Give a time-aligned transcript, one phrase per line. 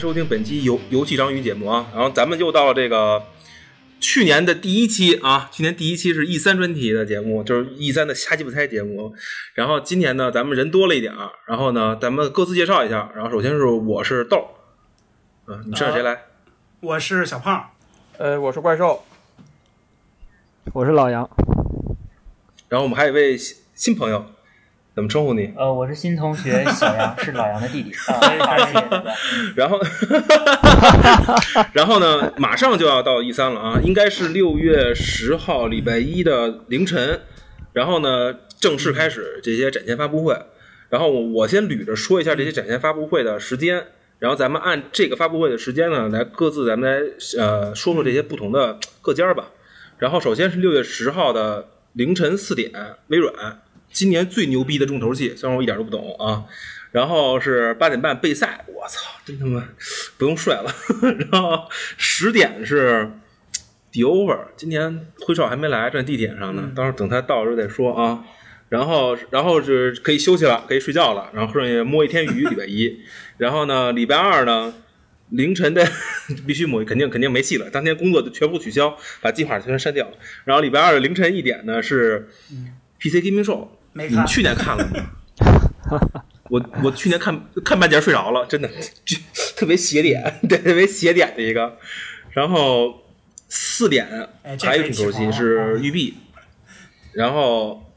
[0.00, 1.86] 收听本期游游戏章鱼节目啊。
[1.92, 3.22] 然后咱们又到了这个
[4.00, 9.14] 去年的第一期啊，去年第一期是 E 三专题的节目，就是 E 三的瞎鸡巴猜节目。
[9.52, 13.12] 然后今年呢，咱们人多了一点儿，然后呢，咱们各自介绍一下。
[13.14, 14.48] 然后首先是我是豆儿，
[15.48, 16.22] 嗯，你知道谁来？
[16.80, 17.68] 我是小胖，
[18.16, 19.04] 呃，我是怪兽，
[20.72, 21.28] 我是老杨，
[22.70, 24.24] 然后我们还有一位新新朋友，
[25.00, 25.50] 怎么称呼你？
[25.56, 27.90] 呃，我是新同学小杨，是老杨的弟弟？
[29.56, 29.80] 然后，
[31.72, 37.22] 然后呢，马上就要到 E 三了啊，应该是六月十号礼拜一的凌晨，
[37.72, 40.36] 然后呢，正式开始这些展现发布会。
[40.90, 43.86] 然后我我先捋着说一下这些展现发布会的时间，
[44.18, 47.00] 然后咱们按这个发布会的时间呢，来各自咱们来
[47.38, 49.46] 呃说说这些不同的各家儿吧。
[49.96, 52.70] 然后首先是六月十号的凌晨四点，
[53.06, 53.32] 微软
[53.90, 56.44] 今年最牛逼的重头戏，虽然我一点都不懂啊。
[56.92, 59.68] 然后是八点半备赛，我操，真他妈
[60.18, 60.74] 不用睡了。
[61.30, 63.08] 然后十点是
[63.92, 68.24] The Over，今年辉少还没来，正在地铁上呢，到时候等他到的时候再说啊。
[68.70, 73.00] 然后，然后是可以休息了，可以睡觉了，然后剩下摸一天鱼，礼拜一。
[73.38, 74.74] 然后呢，礼拜二呢，
[75.28, 75.84] 凌晨的
[76.46, 80.10] 必须摸，肯定肯定没戏了，当天工作就全部取消，把计划全删掉。
[80.44, 82.28] 然后礼拜二凌晨一点呢是
[83.00, 85.10] PC Gaming Show，没看你们去年看了吗？
[86.50, 88.68] 我我去年看看半截睡着了，真的，
[89.04, 89.16] 就
[89.56, 91.78] 特别邪点，对，特别邪点的一个。
[92.32, 93.02] 然后
[93.48, 96.14] 四点哎还有一可以起床重头戏是玉璧，
[97.12, 97.92] 然后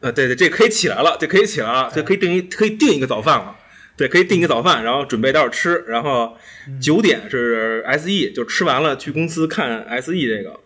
[0.00, 3.56] 呃，对对，这可以起来了，这可以起来了，这可以定一可以定一个早饭了，
[3.96, 5.84] 对，可以订一个早饭，然后准备待会儿吃。
[5.88, 6.36] 然后
[6.80, 10.60] 九点是 SE，就吃完了去公司看 SE 这个。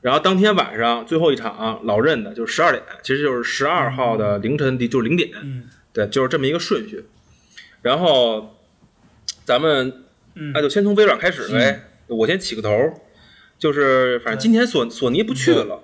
[0.00, 7.04] 然后当天晚上最后一场老任的，就是十二点，其实就是十二号的凌晨，就是零点，嗯对，就是这么一个顺序。
[7.82, 8.56] 然后
[9.44, 10.04] 咱们
[10.34, 12.94] 嗯那就先从微软开始呗，我先起个头儿，
[13.58, 15.82] 就是反正今天索索尼不去了，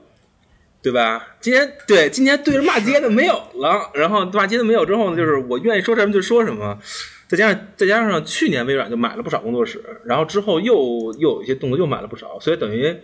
[0.83, 1.37] 对吧？
[1.41, 6.79] 今天对今天对着骂街的没有了，然后骂街的没有之后呢，就是我愿意说什么就说什么。
[7.27, 12.95] 再加上再加上去年微软就买了不少工作室，然后之后又又有一些动作又买了不少，所以等于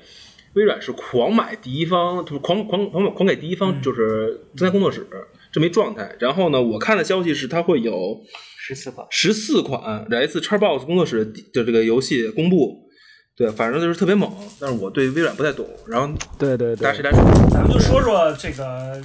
[0.54, 5.06] 微软是狂买第一方，就是狂狂狂狂给第一方就是增加工作室
[5.52, 6.14] 这么一状态。
[6.18, 8.20] 然后呢，我看的消息是它会有
[8.58, 12.88] 十四款，十四款来自 Xbox 工作室的这个游戏公布，
[13.36, 14.32] 对，反正就是特别猛。
[14.58, 17.20] 但是我对微软不太懂，然后对对对大家谁，来说？
[17.50, 19.00] 咱们就说说这个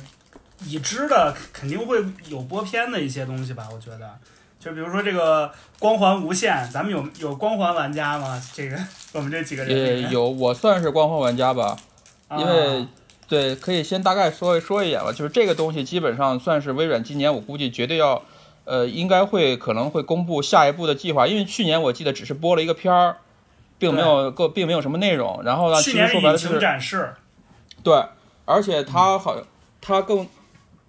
[0.67, 4.09] 已知的肯定会有播片的一些东西吧，我觉得。
[4.65, 8.41] 就比如说这个光环无限，咱们有有光环玩家吗？
[8.51, 8.75] 这个
[9.13, 11.77] 我们这几个人有我算是光环玩家吧，
[12.27, 12.87] 啊因为
[13.27, 18.23] 对，可以先大概说一说一眼吧，就是这个东西基本上算是微软今年我估计绝对要，
[18.63, 23.17] 呃，应该会可能会公布下一步的计划，因为去年我记得只是播了一个片儿，
[23.77, 27.13] 并没有个并没有什么内容，然后呢，其实说白了就是展示，
[27.83, 28.03] 对，
[28.45, 29.37] 而且它好，
[29.79, 30.27] 它更，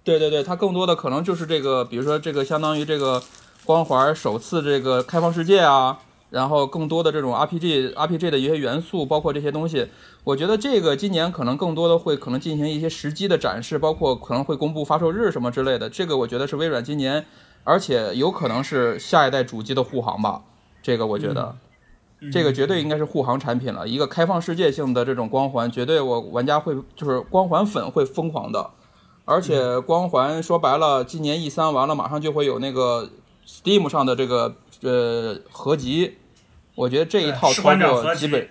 [0.03, 3.21] 对对对，它更多的可能就是这个，比如说这个相当于这个
[3.67, 5.99] 光环首次这个开放世界啊，
[6.29, 9.85] 然后更多的这种 RPG RPG 的一些元素，包括这些东西，
[10.23, 17.25] 我觉得这个今年可能更多的会可能进行一些实机的展示，包括可能会公布发售日什么之类的，这个我觉得是微软今年，
[17.65, 20.43] 而且有可能是下一代主机的护航吧，
[20.81, 21.53] 这个我觉得。
[21.53, 28.71] 嗯这个绝对应该是护航产品了，一个开放世界性的这种光环，绝对我玩家会就是光环粉会疯狂的，
[29.23, 33.07] 而且光环说白了，今年 E 三完了，马上就会有那个
[33.47, 36.17] Steam 上的这个呃合集，
[36.75, 38.49] 我觉得这一套操对士官长合集作基本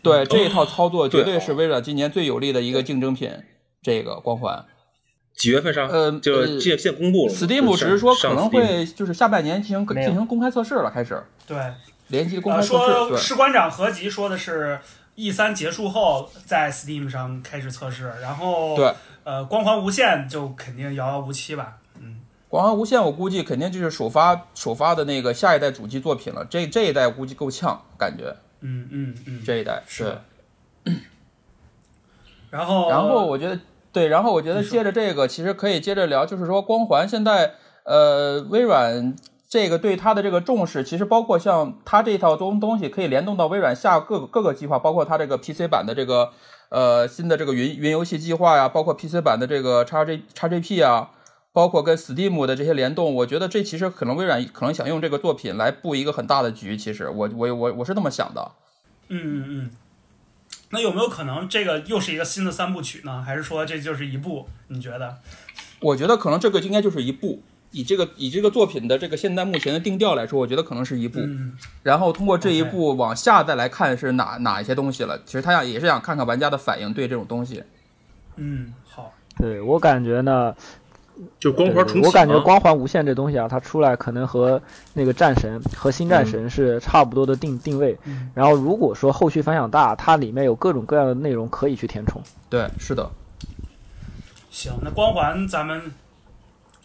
[0.00, 3.30] 对这一套操作绝对对是微软今年最有力的一个竞争品，
[3.82, 4.64] 这个光环。
[5.34, 5.88] 几月份上？
[5.88, 7.32] 呃就是现现公布了。
[7.34, 11.20] Steam 只是说可能会就是下半年进行进行公开测试了，开始。
[11.46, 11.56] 对，
[12.08, 13.16] 联机公呃，开测试，说。
[13.16, 14.78] 士官长合集说的是
[15.16, 18.92] E 三结束后在 Steam 上开始测试，然后对。
[19.24, 21.76] 呃，光环无限就肯定遥遥无期吧，
[22.48, 26.46] 嗯，光环无限，我估计肯定就是首发首发的那个下一代主机作品了。
[26.48, 30.16] 这这一代估计够呛，感觉嗯嗯嗯，这一代是。
[32.50, 33.60] 然后然后我觉得
[33.92, 37.54] 对，然后我觉得接着这个，其实可以接着聊，就是说光环现在
[37.84, 39.14] 呃微软
[39.46, 46.32] 这个对它的这个重视，其实包括像它这套东东西可以联动到微软下各个各个计划，包括它这个 PC 版的这个
[46.70, 51.10] 呃新的这个云云游戏计划呀，包括 PC 版的这个 x G x GP 啊。
[51.58, 56.76] 包括跟 Steam 的这些联动，我觉得这其实可能微软可能想用这个作品来布一个很大的局。
[56.76, 58.52] 其实我我我我是这么想的。
[59.08, 59.70] 嗯嗯嗯，
[60.70, 63.20] 那有没有可能这个又是一个新的三部曲呢？
[63.26, 64.46] 还是说这就是一部？
[64.68, 65.16] 你觉得？
[65.80, 71.18] 我觉得可能这个应该就是一部，以这个以这个作品的这个现在目前的定调来说，我觉得可能是一部。
[71.18, 75.20] 嗯，然后通过这一步往下再来看是哪哪一些东西了。
[75.26, 77.64] 其实他想也是想看看玩家的反应对这种东西。
[78.36, 80.54] 嗯，好，对我感觉呢，
[81.38, 82.06] 就光环重启。
[82.06, 84.60] 我感觉光环无限这东西啊，它出来可能和
[84.94, 87.96] 那个战神和新战神是差不多的定定位。
[88.04, 92.22] 嗯然后如果说后续反响大，它里面有各种各样的内容可以去填充。
[92.48, 93.10] 对，是的，
[94.50, 95.82] 行，那光环咱们，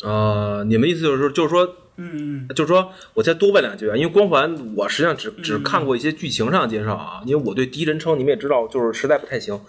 [0.03, 1.67] 呃，你们意思就是说，就是说，
[1.97, 9.59] 嗯嗯就是说我再多问两句啊，因为光环我实际上只只嗯看过一些剧情上的介绍啊，因为我对第一人称你们也知道，就是实在不太行，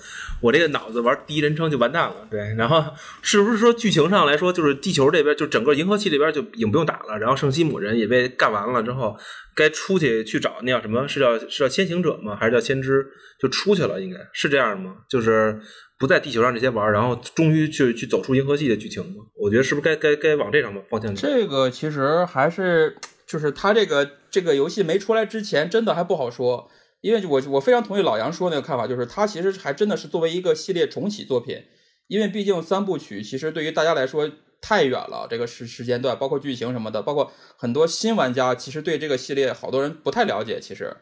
[0.40, 2.26] 我这个脑子玩第一人称就完蛋了。
[2.30, 2.84] 对，然后
[3.22, 9.16] 是不是说剧情上来说，就是地球这边就整个银河系这边就已经不用打了，然后圣西姆人也被干完了之后，
[9.54, 11.06] 该出去去找那叫什么？
[11.06, 12.36] 是叫是叫先行者吗？
[12.38, 13.06] 还是叫先知？
[13.40, 14.94] 就出去了，应该是这样吗？
[15.08, 15.60] 就是
[15.98, 19.24] 不在地球上这些玩，然后终于去去走出银河系的剧情吗？
[19.40, 21.26] 我觉得是不是该该该往这上方向走？
[21.26, 22.96] 这个其实还是
[23.26, 26.70] 就是他这个这个游戏没出来之前，真的还不好说。
[27.00, 31.62] 因为我我非常同意老杨说那个看法，就是它其实还真的是作为一个系列重启作品，
[32.06, 34.30] 因为毕竟三部曲其实对于大家来说
[34.62, 40.96] 太远了，这个时时间段，包括剧情什么的，包括很多新玩家其实对这个系列好多人不太了解，其实，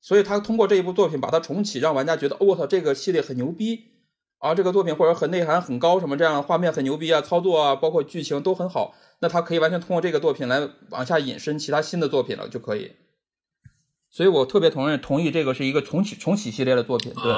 [0.00, 3.84] 所以他通过这一部作品把它重启，让玩家觉得，我操，这个系列很牛逼
[4.38, 12.92] 啊，这个作品或者很内涵很高，什么这样画面很牛逼啊，操作啊，包括剧情都很好，那他可以完全通过这个作品来往下引申其他新的作品了，就可以。
[14.10, 17.32] 所以我特别同意同意这个是一个重启重启系列的作品，对。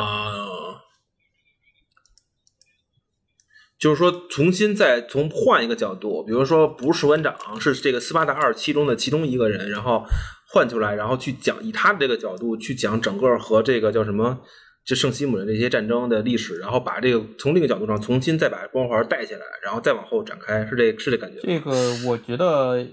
[3.78, 10.04] 就是说重新再从换一个角度，比如说不是士官长，是这个斯巴达二其中的其中一个人，然后
[10.52, 14.40] 换出来，然后去讲以他的这个角度去讲整个和这个叫什么，
[14.88, 21.38] 这圣西姆的这些战争的历史，然后把这个从另一个角度上重新再把光环带起来，然后再往后展开，是这是这感觉？
[21.42, 21.70] 这个
[22.06, 22.86] 我觉得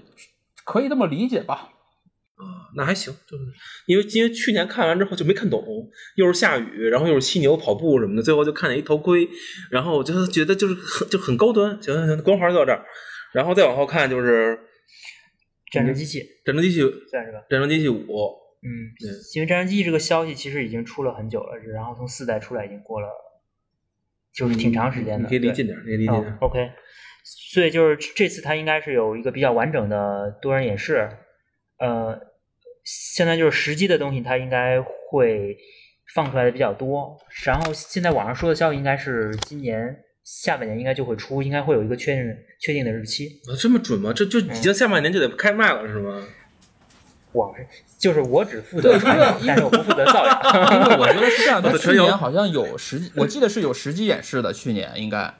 [0.66, 1.70] 可以这么理解吧。
[2.36, 3.44] 啊，那还行，就是
[3.86, 5.64] 因为因为去年看完之后就没看懂，
[6.16, 9.26] 又是下雨，然后又是犀牛跑步什么的，最后就看见一头盔，
[9.70, 12.84] 然后我就觉得就是很就很高端，行行行，光环就到这儿，
[13.32, 14.58] 然后再往后看就是
[15.72, 17.38] 战争机器战争机器算是吧？
[17.48, 18.04] 战争机器五，
[18.62, 18.68] 嗯，
[19.34, 23.08] 因为战争机器这个消息其实已经出了很久了，然后从四代出来已经过了，
[24.34, 25.24] 就是挺长时间的。
[25.24, 26.38] 你可以离对近点，你可以离近点哦。
[26.40, 26.70] OK，
[27.24, 31.08] 所以就是这次它应该是有一个比较完整的多人演示，
[31.78, 32.18] 呃，
[32.82, 35.56] 现在就是实际的东西它应该会
[36.14, 37.16] 放出来的比较多。
[37.44, 43.28] 然后现在网上说的消息应该是今年下半年应该就会出，应该会有一个确认确定的日期。
[43.48, 44.12] 啊，这么准吗？
[44.12, 46.26] 这就已经下半年就得开卖了是吗？
[47.36, 47.64] 网上
[47.98, 50.96] 就是我只负责传扬，但是我不负责造因为。
[50.96, 55.34] 我觉得是这样，他去我的传谣年好像有实际，我记得是有实际演示的，去年应该，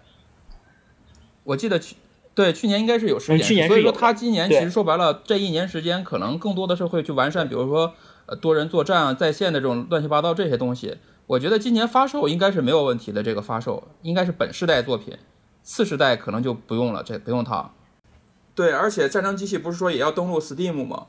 [1.45, 1.97] 我记得去
[2.35, 7.95] 对去年应该是有实际演示，嗯去年所以说他今年其实说白了，这一年时间可能更多的是会去完善，比如说
[8.27, 10.99] 呃多人作战啊、在线的这种乱七八糟这些东西。
[11.29, 15.19] 我觉得今年发售应该是没有问题的，这个发售应该是本世代作品，
[15.61, 17.69] 次世代可能就不用了，这不用它。
[18.55, 21.07] 对，而且战争机器不是说也要登录 Steam 吗？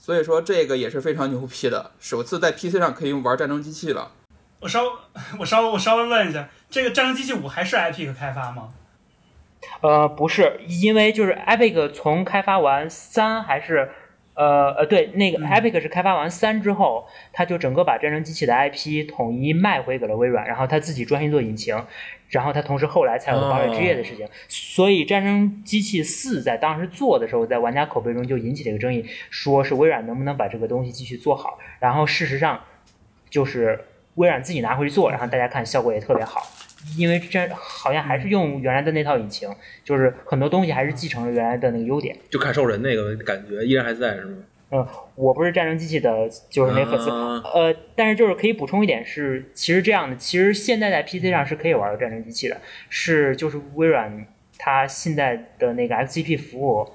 [0.00, 4.12] 所以说这个也是非常牛批的，首次在 PC 上可以玩战争机器了。
[4.60, 4.82] 我稍
[5.38, 8.70] 我稍我稍微问一下，这个战争机器五还是 Epic 开发吗？
[9.82, 13.90] 呃，不是，因为就是 Epic 从开发完三还是
[14.34, 21.76] 呃呃对，那个嗯 Epic 是开发完三之后，他就整个把战争机器的 IP 统一卖回给了微软，然后他自己专心做引擎，
[22.28, 32.60] 然后他同时后来才有了堡垒之夜的事情，所以战争机器四在当时做的时候，在玩家口碑中就引起了一个争议，说是微软能不能把这个东西继续做好，然后事实上
[33.30, 33.78] 就是
[34.16, 36.40] 微软自己拿回去做，然后大家看效果也特别好。
[36.96, 39.48] 因为这好像还是用原来的那套引擎，
[39.82, 42.16] 就是很多东西还是继承了原来的那个优点。
[42.30, 44.36] 就看兽人那个感觉依然还在是吗？
[44.70, 47.10] 嗯，我不是战争机器的，就是那粉丝。
[47.10, 52.60] 啊呃，但是就是可以补充一点是，其实这样的，其实现在在 PC 上是可以玩战争机器的，
[52.90, 54.26] 是就是微软
[54.58, 56.86] 它现在的那个 XGP 服务，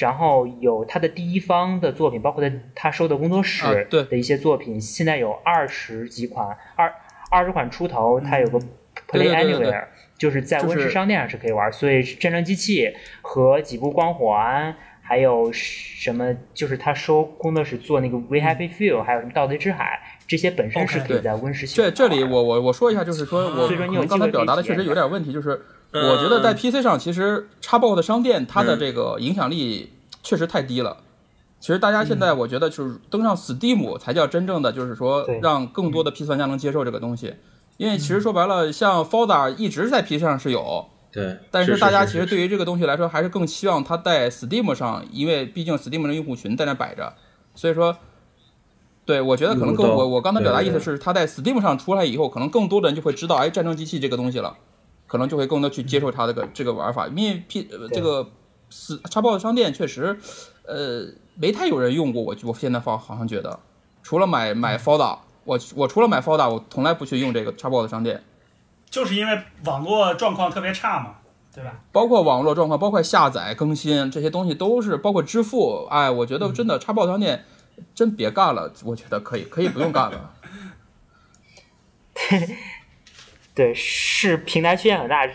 [0.00, 6.92] 然后有它的第一方的作品，包括它它收的工作啊室的一些作品，现在有二十几款，二
[7.30, 8.66] 二十款出头，它有个 Play
[9.12, 9.84] 对对对对 Anywhere，
[10.18, 12.92] 就是在就是 Win 商店上是可以玩，所以战争机器
[13.22, 14.76] 和几部光环。
[15.10, 16.32] 还有什么？
[16.54, 28.78] 就是他收工作室做那个 We Happy Few，还有什么盗贼之海，这些本身是可以在 Win 十系这这里我我我说一下，就是说我刚才表达的确实有点问题，就是嗯我觉得在 PC 上其实 Xbox 商店它的嗯。
[28.78, 29.90] 这个影响力
[30.22, 30.98] 确实太低了。
[31.58, 37.34] 其实大家现在我觉得就是登上 Steam 才叫真正的就是说让更多的 PC 玩家能接受这个东西，
[37.78, 47.12] 因为其实说白了，像 Forza 一直在 PC 上是有，对，但是大家其实对于这个东西来说，还是更希望它在 Steam 上，因为毕竟 Steam 的用户群在那摆着，
[47.56, 47.96] 所以说，
[49.04, 54.56] 对我觉得可能更我我刚才表达意思是，它在 Steam 上出来以后，可能更多的人就会知道，哎，战争机器这个东西了，
[55.08, 58.28] 可能就会更多去接受它这个这个玩法，因为 P 呃这个
[58.68, 60.16] 是叉 box 商店确实，
[60.64, 63.58] 呃，没太有人用过，我我现在好好像觉得，
[64.04, 68.22] 除了买买 Foda，我我除了买 Foda，我从来不去用这个叉 box 商店。
[68.90, 71.14] 就是因为网络状况特别差嘛，
[71.54, 71.80] 对吧？
[71.92, 77.44] 包括网络状况，包括下载更新这些东西都是，包括支付，哎，我觉得真的叉 box 商店
[77.94, 80.34] 真别干了，我觉得可以，可以不用干了。
[83.54, 85.28] 对，是平台缺陷很大。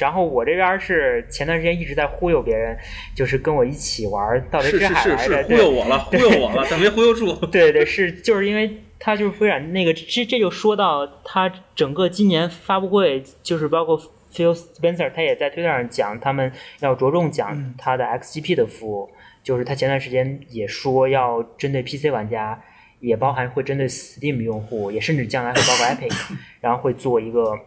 [0.00, 2.78] 然后我这边是前段时间一直在忽悠别人，
[3.16, 5.48] 就是跟我一起玩《盗贼是是是之海》来着。
[5.48, 7.34] 是忽悠我了，忽悠我了，但没忽悠住。
[7.46, 14.00] 对对是，就是因为它就是微软那个，这这就说到它整个今年发布会，就是包括
[14.32, 19.10] Phil Spencer 他也在推特上讲，他们要着重讲嗯它的 XGP 的服务，
[19.42, 22.62] 就是他前段时间也说要针对 PC 玩家，
[23.00, 27.58] 也包含会针对 Steam 用户，也甚至将来会包括 Epic， 然后会做一个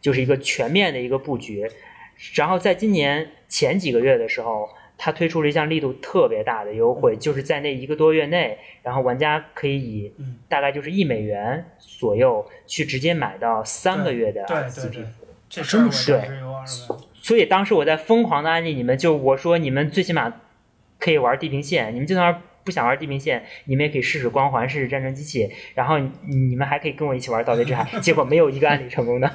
[0.00, 1.70] 就是一个全面的一个布局。
[2.34, 4.68] 然后在今年前几个月的时候，
[4.98, 15.28] 它推出了一项力度特别大的优惠，就是在那一个多月内，然后玩家可以以嗯大概就是一美元左右去直接买到三个月的对对 XGP 服务。
[15.48, 16.98] 这真的是确实有耳闻。
[17.22, 20.34] 所以当时我在疯狂的安利你们，就我说你们最起码
[20.98, 27.88] 可以玩地平线，你们就算不想玩地平线，你们也可以试试光环，试试战争机器，然后你们还可以跟我一起玩盗贼之海。
[28.02, 29.26] 结果没有一个案例成功的。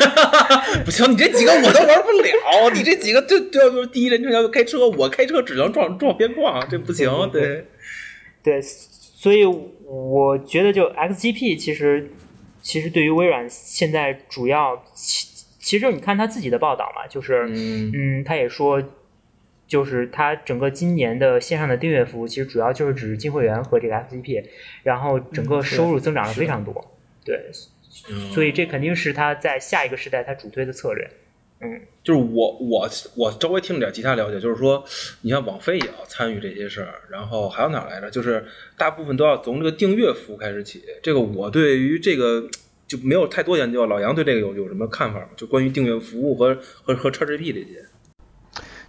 [0.86, 7.10] 不行，你这几个我都玩不了，你这几个这这要就第一人称要开车，我开车只能撞撞边框，这不行。
[7.30, 7.66] 对，
[8.42, 12.10] 对，所以我觉得就 XGP 其实
[12.62, 15.26] 其实对于微软现在主要其
[15.58, 18.82] 其实你看他自己的报道嘛，就是嗯，嗯，他也说，
[19.72, 24.44] 就是它整个今年的线上的订阅服务，其实主要就是指金会员和这个 FGP，
[24.82, 26.94] 然后整个收入增长了非常多。
[27.24, 27.50] 对，
[28.34, 31.10] 所以这肯定是它在下一个时代它主推的策略。
[31.62, 32.86] 嗯就是我我
[33.16, 34.84] 我稍微听了点其他了解，就是说，
[35.22, 38.10] 你像网飞也要参与这些事儿，然后还有哪儿来着？
[38.10, 38.44] 就是
[38.76, 40.82] 大部分都要从这个订阅服务开始起。
[41.02, 42.46] 这个我对于这个
[42.86, 45.28] 就没有太多研究，老杨对这个有有什么看法吗？
[45.34, 47.82] 就关于订阅服务和和和 XGP 这些。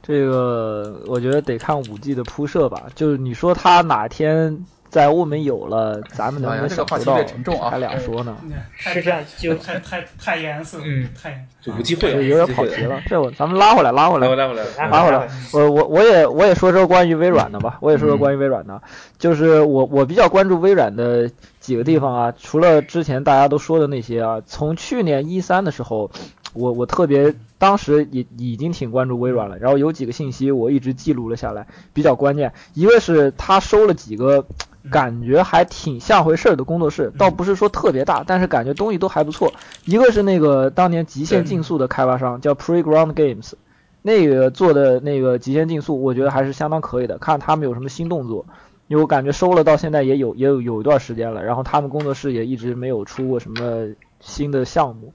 [0.06, 8.36] 这个我觉得得看五 G 的铺设吧，就是你说它哪天在欧美有了，咱们能不能享受到还两说呢。
[8.78, 11.08] 太是这样就太太太严肃，嗯。
[11.20, 14.28] 太严就无机会了，有点跑题了，这我咱们拉回来，拉回来。
[14.36, 14.54] 拉回。
[14.54, 18.20] 来，拉拉回来，我我我也我也说说关于微软的吧，我也说说嗯。
[18.20, 18.82] 关于微软的，
[19.18, 21.32] 就是我我比较关注微软的
[21.62, 26.12] 几个地方啊，除了之前大家都说的那些啊，从去年一三的时候，
[26.54, 34.46] 我我特别当时也已经挺关注微软了，然后有几个信息我一直记录了下来，比较关键，一个是他收了几个。
[34.92, 39.54] 感觉还挺像回事儿的工作室，倒不是说特别大，但是感觉东西都还不错。
[39.86, 43.54] 一个是那个当年极限竞速的开发商叫 Preground Games，
[44.02, 47.18] 那个做的那个极限竞速，我觉得还是相当可以的。
[47.18, 48.46] 看他们有什么新动作，
[48.90, 53.88] 因为我感觉收了到现在也有也有有一段时间了，然后他们工作室也一直没有出过什么
[54.20, 55.14] 新的项目。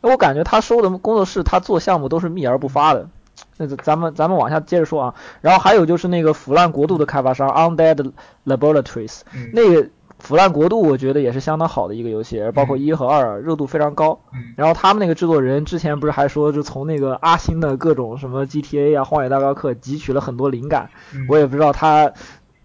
[0.00, 3.08] 那我感觉他收的工作室，他做项目都是秘而不发的。
[3.56, 8.12] 那咱们咱们往下接着说啊，然后还有就是那个腐烂国度的开发商 Undead
[8.46, 9.88] Laboratories，、嗯那个
[10.18, 14.18] 腐烂国度我觉得也是相当好的一个游戏，包括一和二热度非常高。
[14.34, 20.90] 嗯然后他们那个制作人之前不是还说，就从那个阿星的各种什么 GTA 啊、荒野大镖客汲取了很多灵感。
[21.14, 22.12] 嗯我也不知道他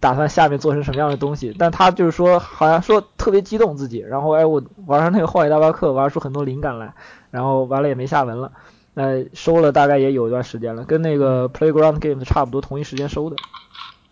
[0.03, 6.93] 打算下面做成什么样的东西，但他就是说好像说特别激动自己，然后哎我玩上那个荒野大镖客玩出很多灵感来，
[7.31, 8.51] 然后完了也没下文了。
[8.93, 13.37] 那收了大概也有一段时间了，跟那个 Playground Games 差不多同一时间收的。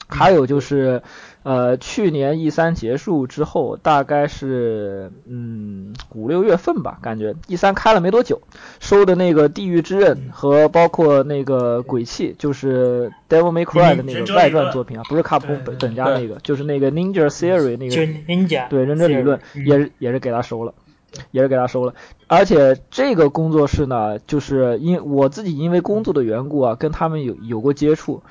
[0.08, 1.04] 还有就是，
[1.44, 8.42] 呃，去年 E 三结束之后，大概是嗯五六月份吧，感觉 E 三开了没多久，
[8.80, 20.74] 收的那个《地狱之刃》和包括那个《鬼泣》，就是 Devil May Cry 的那个外传作品啊，不是卡普空本本家那个，就是那个 Ninja Theory 那就是个 Ninja 对忍者理论嗯也是也是给他收了。
[21.32, 21.94] 也是给他收了，
[22.28, 28.24] 而且这个工作室呢，就是因我自己因为工作的缘故啊，跟他们有有过接触，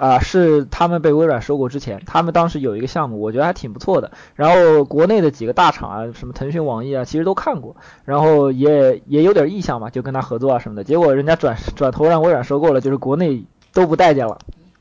[0.00, 4.12] 啊，是他们被微软收购之前，他们当时有一个项目，我觉得还挺不错的。
[4.34, 7.76] 然后国内的几个大厂啊，什么腾讯、网易啊，其实都看过，
[8.06, 10.84] 然后也也有点意向嘛，就跟他合作啊什么的。
[10.84, 14.38] 结果人家转转头让微软收购了，就是国内都不待见了，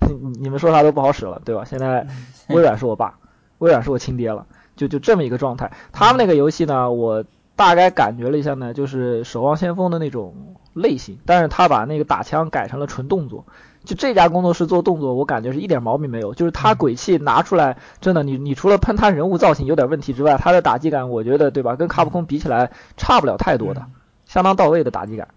[0.07, 1.65] 你你们说啥都不好使了，对吧？
[1.65, 2.07] 现在
[2.47, 3.15] 微软是我爸，
[3.57, 4.45] 微软是我亲爹了，
[4.77, 5.69] 就就这么一个状态。
[5.91, 7.25] 他们那个游戏呢，我
[7.57, 13.43] 大概感觉了一下呢，就是《守望先锋》的那种类型，但是他把那个打枪改成了纯动作。
[13.89, 16.35] 就这家工作室做动作，我感觉是一点毛病没有。
[16.35, 21.75] 就是他鬼泣拿出来，真的，你你除了喷他人物造型有点问题之外，他的打击感，我觉得对吧？
[21.75, 23.83] 跟卡普空比起来差不了太多的，
[24.27, 25.27] 相当到位的打击感。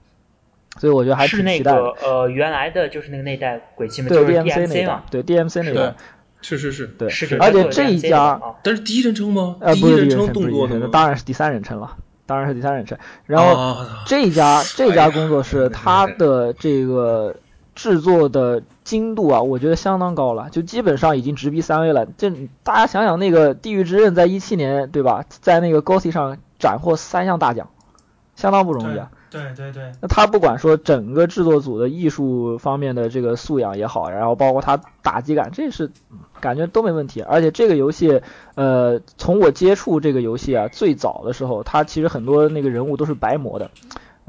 [0.79, 5.95] 所以我觉得还是那挺期待呃，原来的就是那个那代鬼泣嘛，对 DMC 那 DMC 一代，，对 DMC 那一代，
[6.41, 9.57] 是是是，对，是而且这一家啊，但是第一人称吗？
[9.61, 11.97] 呃，第一人称不是第一人称，动作的吗是第一人称，当然是第三人称了，
[12.27, 12.99] 当然是第三人称。
[13.27, 17.37] 然后啊这家这家工作哎室，呀它的这个
[17.75, 22.07] 制作的精度啊，我觉得相当高了，就基本上已经直逼三 A 了。
[22.17, 22.31] 这
[22.63, 25.25] 大家想想，那个《地狱之刃》在一七年，对吧？
[25.29, 27.71] 在那个 GOTY 上斩获三项大奖，
[28.37, 29.11] 相当不容易啊。
[29.31, 37.23] 对对对，那他不管说整个制作组的艺术方面的这个素养也好，然后包括他打击感，这是嗯感觉都没问题。
[37.23, 38.21] 而且这个游戏，
[38.57, 43.71] 呃，从我接触这个游戏啊，最早的时候，它其实很多那个人物都是白模的，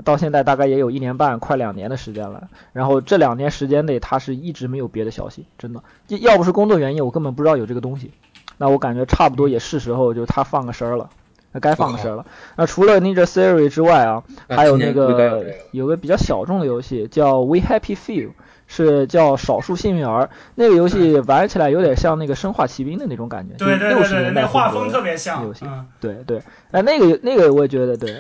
[0.04, 2.50] 到现在大概也有一年半，快两年的时间了。
[2.72, 8.12] 然后这两年时间内，他是一直没有别的消息，真的，要不是工作原因，我根本不知道有这个东西。
[8.58, 11.10] 那我感觉差不多也是时候，就他放个声儿了。
[11.56, 12.26] 那该放个声儿了。
[12.56, 18.32] 那除了 Ninja Theory 之外啊，还有那个这个有个比较小众的游戏叫 We Happy Few，
[18.76, 20.28] 是叫少数幸运儿。
[20.56, 25.66] 那个游戏玩起来有点像那个生化奇兵的那种感觉，对对六对对，十年代那画风特别像游，戏。
[25.66, 28.16] 嗯，对对，哎，那个那个我也觉得对，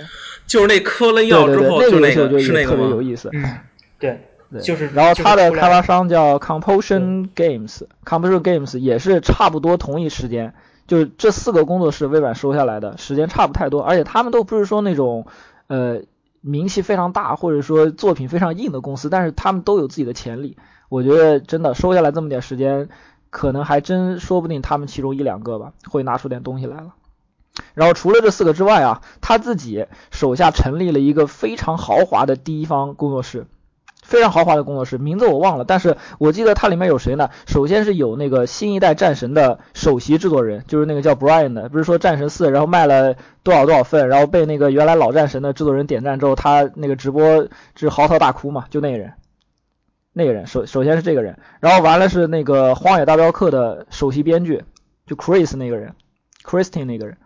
[0.45, 3.01] 就是那磕了对药之对对，后就那那个游戏我觉个是那个得也特别有？
[3.01, 3.29] 意思。
[3.33, 3.43] 嗯，
[3.97, 10.53] 对，对，就是然后它的开发商叫 Compulsion Games，Compulsion Games 也是差不多同一时间，
[10.85, 15.25] 就是这四个工作室微软收下来的时间差不太多，而且他们都不是说那种
[15.67, 16.01] 呃
[16.45, 20.57] 名气非常大或者说作品非常硬的公司，但是他们都有自己的潜力。
[20.89, 22.89] 我觉得真的收下来这么点时间，
[23.29, 26.93] 可能还真说不定他们其中一两个吧会拿出点东西来了。
[27.73, 33.47] 然后除了这四个之外啊，他自己手下成立了一个非常豪华的第一方工作室，
[34.03, 37.29] 非常豪华的工作室，名字我忘了，但是我记得它里面有谁呢？
[37.47, 49.13] 首先是有那个新一代战神的首席制作人，就是那个叫 Brian 的，不是说战神四然后卖了多少多少份，然后被那个原来老战神的制作人点赞之后，他那个直播是嚎啕大哭嘛，就那个人。
[50.15, 54.63] 那个人首首先是这个人，然后完了是那个《荒野大镖客》的首席编剧，
[55.07, 55.95] 就 Chris 那个人
[56.43, 57.17] christin 那个人，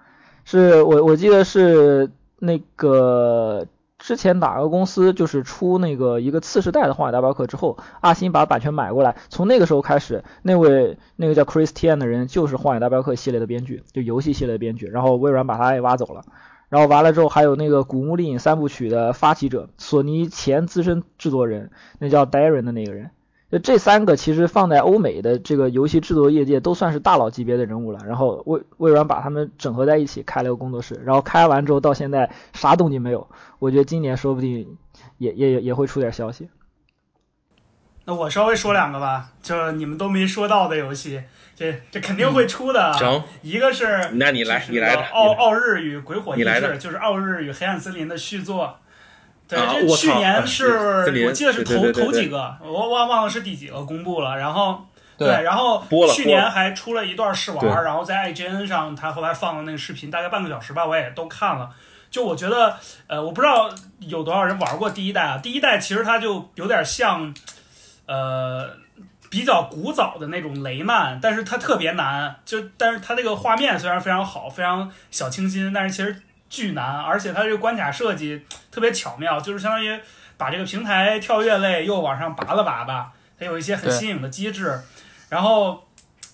[0.45, 2.09] 是我我记得是
[2.39, 3.67] 那个
[4.07, 16.21] 之前哪个公司就是出那个一个次世代的《荒野大镖客》之后，阿星把版权买过来，从那个时候开始，那位那个叫 Chris Tian 的人就是《荒野大镖客》系列的编剧，就游戏系列编剧，然后微软把他也挖走了。
[16.69, 23.11] 然后完了之后，还有那个《古墓丽影》三部曲的发起者，索尼前资深制作人，那叫 Darren 的那个人。
[23.49, 27.99] 就这三个其实放在欧美的这个游戏制作业界都算是大佬级别的人物了。
[28.05, 33.27] 然后微微软把他们整合在一起开了个工作室，然后开完之后到现在啥动静没有。
[33.59, 34.77] 我觉得今年说不定
[35.17, 36.49] 也也也会出点消息。
[38.03, 41.23] 那我稍微说两个吧，就是你们都没说到的游戏，
[41.55, 42.93] 这这肯定会出的啊。
[42.93, 48.77] 行，一个是那你来你来的奥奥日与鬼火意你来就是奥日与黑暗森林的续作。
[49.47, 54.37] 对，啊这去年是我记得是头头几个，我忘忘了是第几个公布了。
[54.37, 54.85] 然后
[55.17, 55.83] 对然后
[56.13, 61.69] 去年还出了一段试玩，然后在 IGN 上他后来放的那个视频，大概半个小时吧，我也都看了。
[62.09, 65.37] 就我觉得，呃，我不知道有多少人玩过第一代啊。
[65.37, 67.33] 第一代其实它就有点像，
[68.05, 68.69] 呃，
[69.29, 72.33] 比较古早的那种雷曼，但是它特别难。
[72.45, 79.99] 就但是它那个画面虽然非常好，非常小清新，但是其实巨难，而且它这个关卡设计特别巧妙，就是相当于
[80.37, 84.79] 把这个平台跳跃类又往上拔了拔吧，它有一些很新颖的机制，
[85.29, 85.87] 然后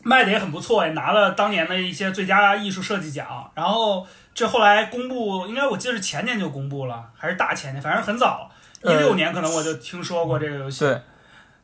[0.03, 3.51] 卖的也很不错，也拿了当年的一些最佳艺术设计奖。
[3.55, 10.81] 然后这后来公布，应该我记得是前年就公布了，还是大前年，反正很早，一呃六年可能我就听说过这个游戏。
[10.81, 11.01] 对，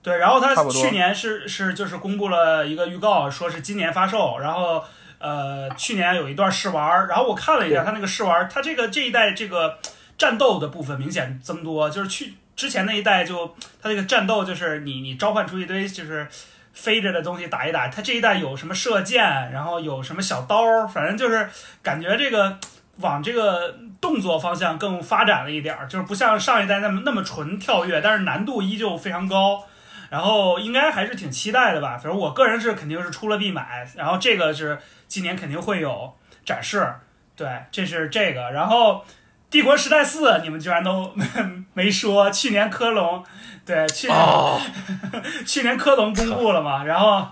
[0.02, 4.84] 对，然后它去年是是就是公布了一个预告，说是今年发售，然后
[5.20, 9.78] 呃去年有一段试玩儿，然后我看了一下他那个试玩儿，它这个这一代这个
[10.18, 16.28] 战斗的部分明显增多，就是去之前那一代就他这个战斗就是你你召唤出一堆就是
[16.74, 21.50] 飞着的东西打一打，他这一代有什么射箭，然后有什么小刀，反正就是
[21.84, 22.58] 感觉这个
[22.98, 29.64] 往这个动作方向更发展了一点儿，就是不像上一代那么那么纯跳跃，但是难度依旧非常高。
[30.10, 36.14] 然后应该还是挺期待的吧，反正我个人是肯定是出了必买，然后这个是今年肯定会有
[36.46, 36.94] 展示，
[37.36, 39.04] 对，这是这个，然后。
[39.52, 41.12] 帝国时代四，你们居然都
[41.74, 42.30] 没说。
[42.30, 43.26] 去年科隆，
[43.66, 44.62] 对，去年、哦，
[45.44, 47.28] 去年科隆公布了嘛，然后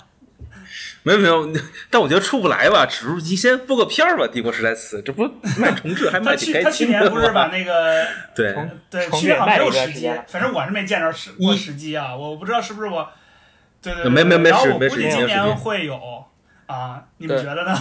[1.07, 5.23] 没有没有， 但我觉得出不来吧，只是你先播个片儿吧，《帝国时代四》，这不
[5.57, 7.47] 卖重置还他卖挺去他去开心的年不是把？
[7.47, 13.07] 那个 对，重对，重去年好像没有时机反正我是没见着时过时机啊，我不知道是不是我，
[13.81, 15.97] 对对对，没没没然后时没时我估计今年会有
[16.65, 17.73] 啊，你们觉得呢？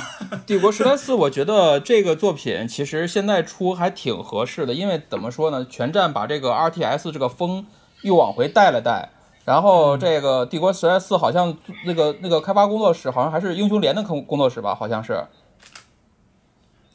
[0.47, 7.67] 帝国时代四，我觉得这个作品其实现在出还挺合适的，因为怎么说呢，全站把这个 RTS 这个风
[8.03, 9.11] 又往回带了带。
[9.47, 11.57] 然后这个帝国时代四好像
[11.87, 15.25] 那个那个开发工作室好像还是英雄联的工工作室吧，好像是，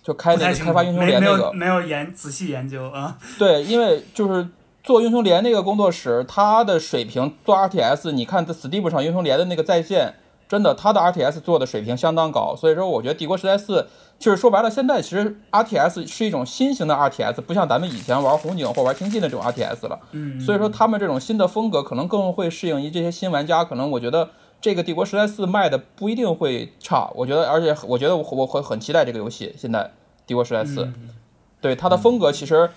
[0.03, 3.17] 就开那个开发英雄联那个没有没有研仔细研究啊。
[3.39, 4.49] 对，因为就是
[4.83, 10.15] 做英雄联那个工作室，他的水平做 RTS，你看在 Steam 上英雄联的那个在线，
[10.49, 13.87] 真的他的 RTS 做的水平相当高，所以说我觉得帝国时代四
[14.21, 19.99] 就是说白了，现在其实 RTS 是一种新型的 RTS，不像咱们以前玩红警或玩星际那种 RTS 了。
[20.11, 24.29] 嗯，所以说他们这种新的风格可能更会适应于这些新玩家，可能我觉得
[24.61, 29.53] 这个帝国时代四卖的不一定会差，我觉得而且我觉得我我会很期待这个游戏。
[29.57, 29.91] 现在
[30.27, 31.09] 帝国时代四，嗯
[31.59, 32.69] 对它的风格其实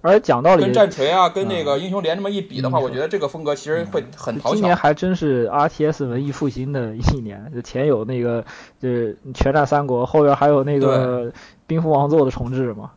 [0.00, 4.54] 而且讲道理跟，战锤啊，跟那个英雄联这么一比的话，我觉得这个风格其实会很讨巧。
[4.54, 8.44] 今年还真是 RTS 文艺复兴的一年，就前有那个
[8.80, 11.32] 就是全战三国，后边还有那个
[11.66, 12.90] 冰封王座的重置嘛。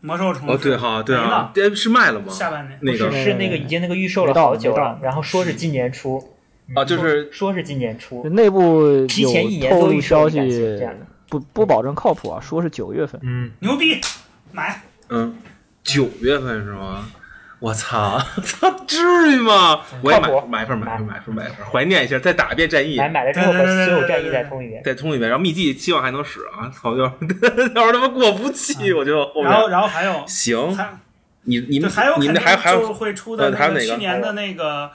[0.00, 0.52] 魔兽重置。
[0.52, 1.52] 哦对哈对啊。
[1.74, 2.26] 是卖了吗？
[2.28, 2.78] 下半年。
[2.82, 3.10] 那个。
[3.10, 6.22] 是是那个已经那个预售了到好久了，然后说是今年出
[6.74, 10.80] 啊，就是说说是今年出，内部提前一有透露年都消息
[11.28, 13.20] 不不保证靠谱啊，说是九月份。
[13.24, 14.00] 嗯，牛逼，
[14.52, 14.80] 买。
[15.10, 15.34] 嗯，
[15.88, 17.08] 九月份是吗？
[17.60, 19.80] 我操，操，至于吗？
[20.00, 24.80] 我也买买一份，买一份，买一份，买一份，怀念一下，再打一遍战役，买买了之后有战役再通一遍。
[24.84, 26.70] 再通一遍，然后秘籍希望还能使啊！
[26.70, 27.04] 操，要
[27.74, 30.56] 要是他妈过不去，我就后然后然后还有行，
[31.42, 34.90] 你你们还有你们还还有就是会出的呃还有哪个去年的那个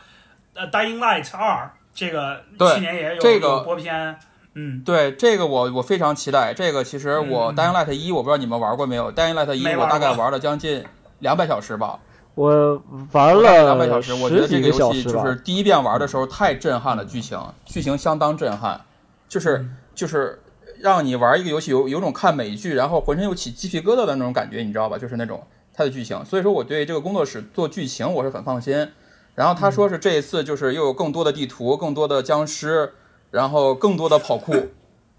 [0.53, 2.43] 呃 Dying Light 二，这个
[2.75, 4.15] 去年也有这个有播片，
[4.55, 6.53] 嗯，对这个我我非常期待。
[6.53, 10.83] 这个其实我嗯 Dying Light 一，我不知道你们玩过没有？Dying Light 一我大概玩了将近
[11.19, 11.99] 两百小时吧，
[12.35, 14.13] 我玩了两百小时。
[14.13, 15.25] 我觉得这个游戏就。
[15.25, 18.79] 是第一遍玩的时候太震撼了，剧情剧情相当震撼，
[19.27, 20.39] 就是嗯就是
[20.79, 24.97] 让你玩一个游戏有有种看美剧，然后浑身又起鸡皮疙瘩的那种感觉，你知道吧？
[24.97, 25.41] 就是那种
[25.73, 26.23] 它的剧情。
[26.25, 28.87] 所以说我对这个工作室做剧情我是很放心。
[29.35, 32.93] 然后他说是这一次就是又有更多的地图，更多的僵尸，
[33.33, 34.53] 然后更多的跑酷，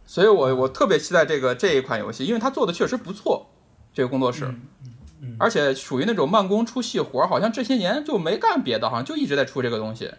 [0.06, 3.44] 所以我我特别期待这个这一款游戏，因为它做的确实不错，
[3.92, 4.44] 这个工作室，
[5.20, 10.12] 嗯而且属于那种慢工出细活儿，好像这些年就没干别的，好像就一直在出这个东西。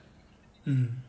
[0.66, 1.02] 嗯，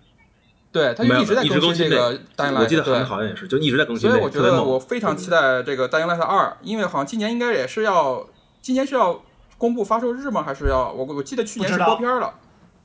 [0.71, 4.09] 对，他就一直在更新新这个 Dying Light，我记得好像好像也是，就一直在更新。
[4.09, 8.29] 所以我觉得我非常期待这个《Dying Light 二》，因为好像今年应该也是要，
[8.63, 9.21] 今年是要
[9.59, 10.45] 公布发售日吗？
[10.45, 12.35] 还是要我我记得去年是播片儿了，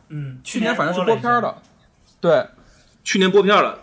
[0.09, 1.61] 嗯，去年反正是播片儿了。
[2.19, 2.47] 对，
[3.03, 3.77] 去年播片了。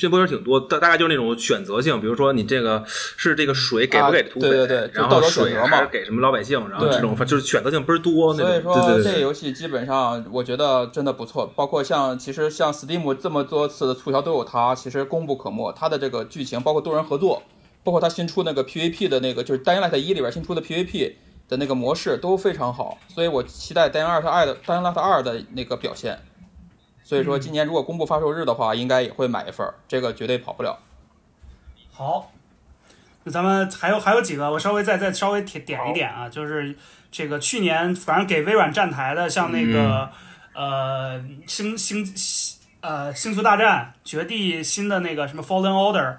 [0.00, 8.72] 去年播片挺多，大大概就是那种选择性，比如说你这个是这个水给不给土匪，啊对对对就然后水还是给什么老百姓，然后这种就是选择性倍儿多那种。
[8.72, 15.70] 所以说这个游戏基本上我觉得真的不错，包括像其实像 Steam 这么多次的促销都有它，其实功不可没。
[15.76, 17.42] 它的这个剧情，包括多人合作，
[17.84, 21.12] 包括它新出那个 PVP 的那个，就是《Dying Light 一》里边新出的 PVP
[21.46, 26.18] 的那个模式都非常好，所以我期待《Dying Light 二》的《Dying Light 二》的那个表现。
[27.10, 30.78] 所以说今年如果公布发售日的话，应该也会买一份儿，这个绝对跑不了。
[31.90, 32.30] 好，
[33.24, 36.72] 那咱们还有还有几个，我稍微再再稍微点点一点啊，就是
[37.10, 40.08] 这个去年反正给微软站台的，像那个、
[40.54, 42.06] 呃星星
[42.80, 46.18] 呃星球大战、绝地新的那个什么 Fallen Order，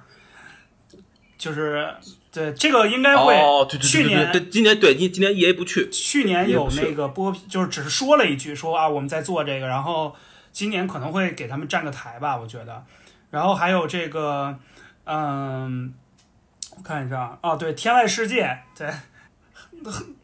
[1.38, 1.88] 就是
[2.34, 10.13] 对这个应该会、哦，对对去年对对对，今年对今今年 EA 不去，去年有那个播，就是只是说了一句说啊我们在做这个，然后
[10.51, 12.83] 今年可能会给他们站个台吧，我觉得。
[13.29, 14.57] 然后还有这个，
[15.05, 15.93] 嗯，
[16.75, 18.45] 我看一下啊，对，《天外世界》
[18.77, 18.89] 对，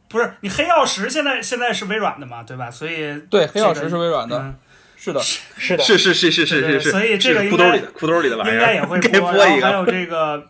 [0.09, 2.69] 不是你黑曜石现在现在是微软的嘛，对吧？
[2.69, 4.55] 所以对，黑曜石是微软的，嗯
[4.97, 9.21] 是的，是的，是是是是是是是，所以这个应该裤兜里的裤兜里的玩意儿，应该也会播。
[9.31, 9.61] 播一个。
[9.61, 10.39] 然后还有这个《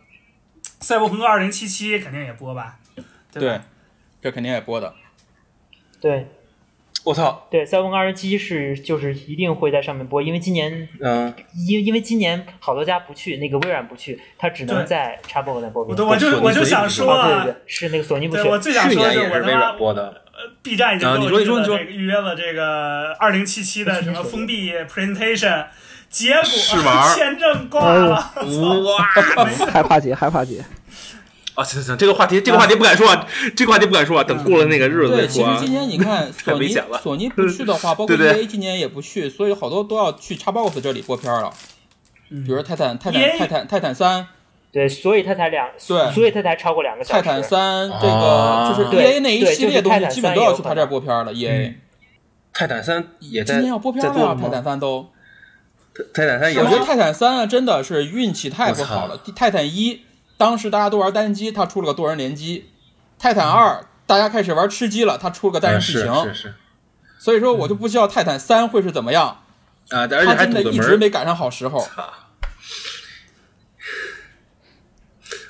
[0.80, 1.52] 赛博朋克2077》
[2.02, 2.76] 肯定也播吧，
[3.30, 3.60] 对对？，
[4.22, 4.92] 这肯定也播的。
[6.00, 6.26] 对
[7.08, 11.32] 我操，对，赛博朋克二十七是就是一定会在上面播，因为今年嗯，
[11.66, 15.96] 因因为今年好多家不去，那个微软不去，它只能在 Xbox 那播片。
[15.96, 18.42] 我我就我就想说啊，对啊对，对，是那个索尼不去。
[18.42, 20.22] 对我最想说的年也是我他妈软播的
[20.62, 25.64] ，B 站已经啊给我你说你说你说约了这个预约了这个二零七七的什么封闭 presentation，
[26.10, 26.42] 结果
[27.16, 28.32] 签证挂了，
[28.84, 29.04] 哇！
[29.72, 30.62] 害怕姐，害怕姐，
[31.58, 35.74] 啊，行行行，这个话题这个话题不敢说啊，这个话题不敢说啊，等过了那个日子对，再说啊其实今。
[35.74, 41.52] 年你看 索尼索尼不去的话， 包括对对 EA 今年也不去，所以好多都要去 Xbox 这里播片儿了。
[42.30, 44.24] 嗯比如说泰坦、泰坦、泰坦、泰坦三、
[44.70, 47.22] 对，所以它才两，对所以它才超过两个小时。
[47.22, 51.32] 泰坦三，这啊个就是对 EA 那一系列东西，基本都要去他这儿播片了。
[51.32, 51.74] EA
[52.52, 55.08] 泰坦三也在今年要播片了吗泰坦三都。
[56.14, 59.20] 泰坦三也我觉得泰坦三啊，真的是运气太不好了。
[59.34, 60.02] 泰坦一
[60.38, 62.62] 当时大家都玩单机，他出了个多人联机；
[63.18, 66.24] 泰坦二大家开始玩吃鸡了，他出了个单人剧情。
[66.24, 66.54] 是是。
[67.18, 69.26] 所以说我就不知道泰坦三会是怎么样，
[69.90, 71.86] 啊，而且它还真的一直没赶上好时候。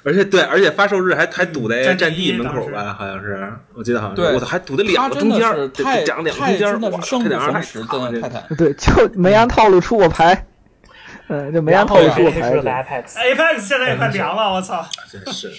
[0.05, 2.95] 而且对，而且发售日还还堵在战战地门口吧？
[2.99, 5.41] 好像是，我记得好像我操，还堵在两个中间
[5.75, 8.57] 太这两中间儿，真的哇是生不泰坦二太逢时惨了这的泰坦。
[8.57, 10.47] 对，就没按套路出过牌，
[11.29, 13.03] 嗯， 就没按然套路出过后推出了个牌。
[13.03, 14.85] Apex，Apex 现在也快凉了，我操！
[15.11, 15.51] 真是，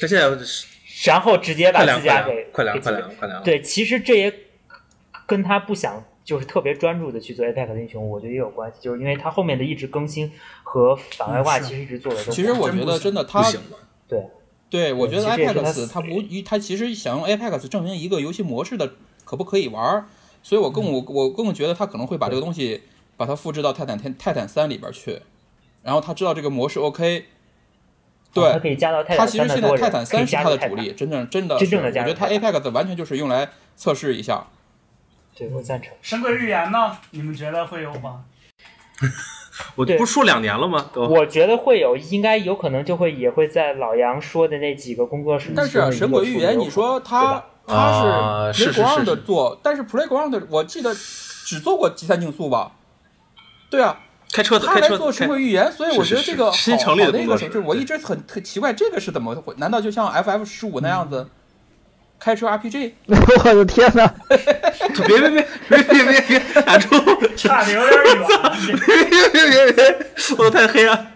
[0.00, 0.66] 他现在是
[1.08, 4.32] 然后直接把自家给快凉快凉快凉，对，其实这也
[5.26, 10.30] 跟他不想就是特别专注的去做 Apex 英雄，我觉得也有关系，就是因为他后面的一直更新
[10.62, 12.30] 和反外挂其实一直做的都。
[12.30, 13.60] 其实我觉得真的他不行。
[14.06, 14.26] 对
[14.68, 18.92] 对，我觉得 Apex 死它不，他其实想用 Apex 证明一个游戏模式的
[19.24, 20.06] 可不可以玩，
[20.42, 22.82] 所以我更我我更觉得他可能会把这个东西
[23.20, 25.20] 把它复制到泰坦天泰坦三里边去，
[25.82, 27.26] 然后他知道这个模式 OK，
[28.32, 30.36] 对，他可以加到泰坦三的多人，其实现在泰坦三是。
[30.36, 34.46] 他的主力，真正真的真正是我觉得他 Apex 完全就是用来测试一下。
[35.36, 35.92] 对，我赞成。
[36.00, 36.96] 神鬼预言呢？
[37.10, 38.24] 你们觉得会有吗？
[39.76, 40.88] 我不是说两年了吗？
[40.90, 45.52] 都我觉得会有，应该有可能就会也会在老杨说的那几个工作室。
[45.54, 52.72] 但是啊，神鬼预言，你说他他啊是是 Playground 是是做，但是 Playground 我记得只做过集散竞速吧？
[53.70, 53.98] 对啊，
[54.32, 59.54] 开车他来做社会预言，所以我觉得这个好是是是新成立的好那个就是我一直很很奇怪，这个是怎么回？
[59.58, 61.26] 难道就像 FF 十五那样子
[62.18, 62.92] 开车 RPG？
[63.06, 66.88] 我的天呐， 别别别别别别别打住！
[67.36, 68.26] 差的有点远。
[68.76, 70.06] 别别别别！
[70.36, 71.09] 我都太黑暗，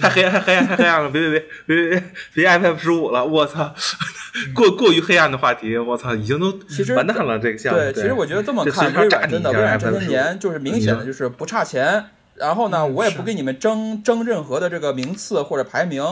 [0.00, 1.10] 太黑暗，太黑暗，太黑暗了！
[1.10, 3.24] 别别别别别别 iPad 十五了！
[3.24, 3.72] 我操，
[4.54, 6.48] 过过于黑暗的话题，我操，已经都
[6.96, 7.38] 完蛋了。
[7.38, 16.02] 这个项目，对，其实我觉得这么看，微软真的，下微软这些年就是明显的就是不差钱，然后呢，嗯我也不是给你们争争任何的这个名次或者排名，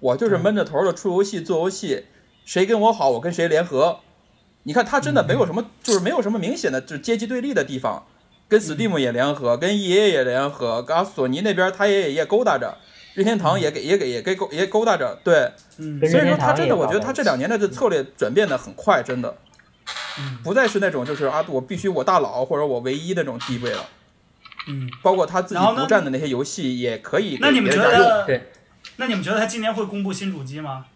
[0.00, 2.06] 我就是闷着头的出游戏做游戏，
[2.44, 4.00] 谁跟我好，我跟谁联合。
[4.64, 8.06] 你看，他真的没有什么，就是没有什么明显的就是阶级对立的地方，
[8.48, 12.78] 跟 Steam 也联合，跟 EA 也联合，跟索尼那边他也也勾搭着，
[13.14, 19.36] 任天堂也给也给也给勾也勾搭着，对，嗯所以说他真的，我觉得他这两年的这策略转变的很快，真的，
[20.18, 23.84] 嗯不再是那种就是啊，我必须我大佬或者我唯一那种地位了。
[24.68, 27.78] 嗯，包括他自己独占的那些游戏也可以那你们觉。
[27.78, 28.24] 得？
[28.24, 28.52] 对，
[28.96, 30.86] 那你们觉得他今年会公布新主机吗？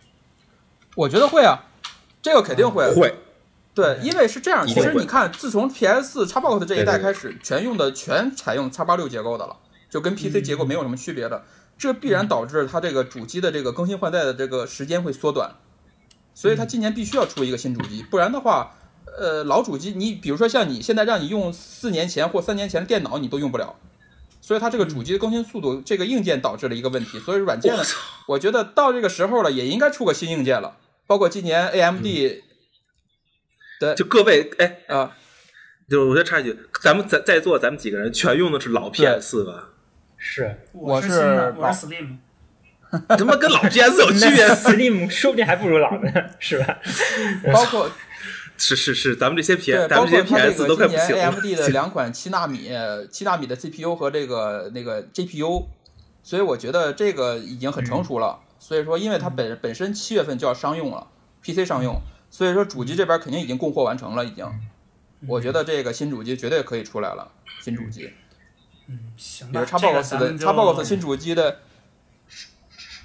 [0.94, 1.64] 我觉得会啊，
[2.22, 2.88] 这个肯定会。
[2.94, 3.12] 会
[3.74, 9.56] 对，因为是这样，其实你看，自从 PS 4 Xbox 这一代开始，全用的全采用叉八六结构的了，
[9.90, 11.44] 就跟 PC 结构没有什么区别的。
[11.78, 15.56] 这必然导致它这个主机的这个更新换代的这个时间会缩短，
[16.34, 18.76] 所以它今年必须要出一个新主机，不然的话，
[19.18, 23.76] 呃，老主机你比如说像你现在让你用四年前或三年前的电脑，你都用不了。
[24.40, 27.18] 所以它这个主机的更新速度，这个硬件导致了一个问题。
[27.18, 27.82] 所以软件呢，
[28.28, 30.76] 我觉得到这个时候了，也应该出个新硬件了。
[31.06, 32.06] 包括今年 AMD
[33.80, 35.16] 的就各位哎，啊，
[35.90, 39.70] 就我再插一句，咱们在在座咱们几个人全用的是老 PS 四吧？
[40.28, 42.16] 是我是老是 Slim。
[43.08, 44.46] 他妈跟老 PS 有区别？
[44.54, 46.78] Slim 说不定还不如老呢，是吧？
[47.52, 47.88] 包括
[48.56, 51.56] 是是是，咱们这些 P，对，咱们这些包括它这 PS 都快个今年不行了。
[51.56, 52.70] AMD 的两款七纳米
[53.10, 55.66] 七纳米的 CPU 和这个那个 GPU，
[56.22, 58.40] 所以我觉得这个已经很成熟了。
[58.58, 61.06] 所以说，因为它本本身七月份就要商用了
[61.42, 64.44] ，PC 商用，所以说主机这边肯定已经供货完成了，已经。
[65.28, 67.30] 我觉得这个新主机绝对可以出来了，
[67.62, 68.12] 新主机，嗯，
[69.16, 69.78] 行比如吧。
[69.78, 71.58] 这个 Xbox 的咱们就 Xbox 新主机的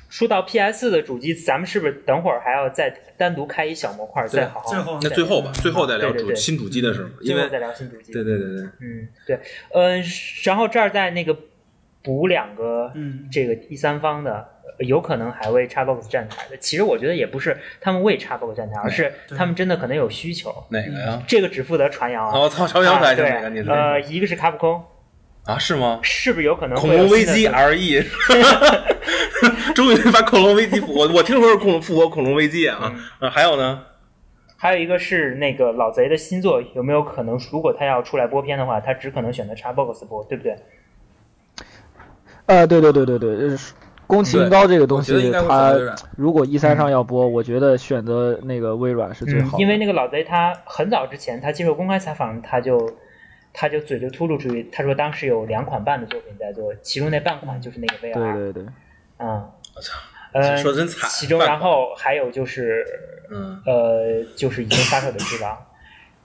[0.09, 8.11] 说到 PS 的主机，咱们是不是等会儿还要再单独开一小模块，对再好好最后那最后吧，最后再聊主新主机的事儿，因为最后再聊新主机。
[8.13, 9.39] 对对对对，嗯，对，
[9.73, 10.03] 嗯，
[10.43, 11.35] 然后这儿再那个
[12.03, 16.57] 补两个嗯这个第三方的，呃有可能还为 Xbox 站台的。
[16.57, 20.53] 其实我觉得也不是他们为 Xbox 站台，而是他们真的可能有需求。
[20.69, 21.23] 哪个呀？
[21.27, 22.37] 这个只负责传扬啊。
[22.37, 23.49] 哦，操，朝阳可啊还行，对哪个？
[23.49, 24.83] 你呃，一个是卡普空，
[25.45, 25.99] 啊是吗？
[26.03, 28.05] 是不是有可能恐龙危机新的 RE，
[29.73, 33.81] 终于把恐龙危机复活 我听说是恐复活恐龙危机啊啊，还有呢？
[34.57, 40.55] 还有一个是那个老贼的新作，有没有可能，如果他要出来播片的话，他只可能选择 Xbox 播，对不对？
[42.45, 43.57] 呃，对对对对对，呃
[44.05, 45.95] 宫崎英高这个东西我觉得应该，会选它择微软。
[46.17, 49.57] 如果一三上要播，我觉得选择那个微软是最好的。
[49.57, 52.77] 嗯因为那个老贼他很早之前他接受公开采访，他就
[53.53, 58.73] 他就嘴就秃噜出去，他说当时有两款半的作品在做，其中那半款就是那个 VR，对对对，
[59.17, 59.97] 嗯，我操，
[60.33, 62.85] 呃，说真惨其中然后还有就是
[63.29, 65.55] 嗯，呃，就是已经发售的《只狼》，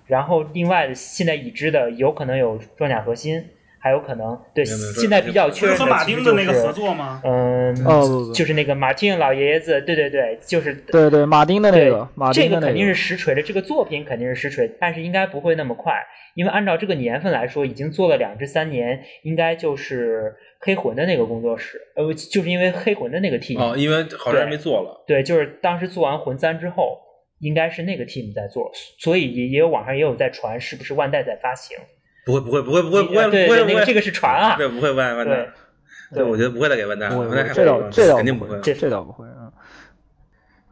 [0.07, 7.21] 然后另外现在已知的有可能有装甲核心，还有可能对现在比较确认不是和马其实就是丁的那个合作吗？
[7.25, 15.95] 嗯，哦不不，就是那个马丁老爷子，对对对，就是对对，马丁的那个，马丁的那这个肯定是实锤的，这个作品肯定是实锤，但是应该不会那么快，
[16.35, 26.99] 因为按照这个年份来说，已经做了两至三年，应该就是黑魂的那个工作室，呃，就是因为黑魂的那个 team，、哦，因为好像还没做了，对，就是当时做完魂三之后，
[27.41, 31.77] 应该是那个 team 在做，所以也也有网上也有在传是不是万代在发行，
[32.27, 35.53] 不会不会不会不会不会不会不会，那个这个是船啊，对不会万万对代，
[36.17, 38.59] 对，我觉得不会再给万代了，这倒这倒肯定不会。
[38.61, 39.53] 这这倒不会啊。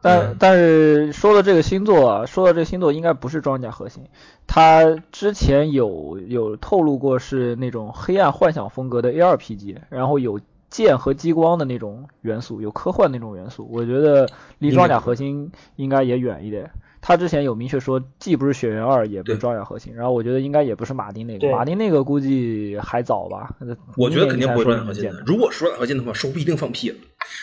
[0.01, 4.03] 但但是说到这个星座啊，说到这个星座应该不是装甲核心，
[4.45, 16.69] 它之前有有透露过是那种黑暗幻想风格的 ARPG，然后有剑和激光的那种元素，有科幻那种元素，我觉得离装甲核心应该也远一点。
[17.07, 23.47] 他之前有明确说，既不是雪原二，也不是对装甲核心，然后我觉得应该也不是马丁那个，马丁那个估计还早吧。
[23.95, 25.23] 我觉得肯定不会装甲核心的。
[25.23, 26.95] 如果是装甲核心的话，手不一定放屁了。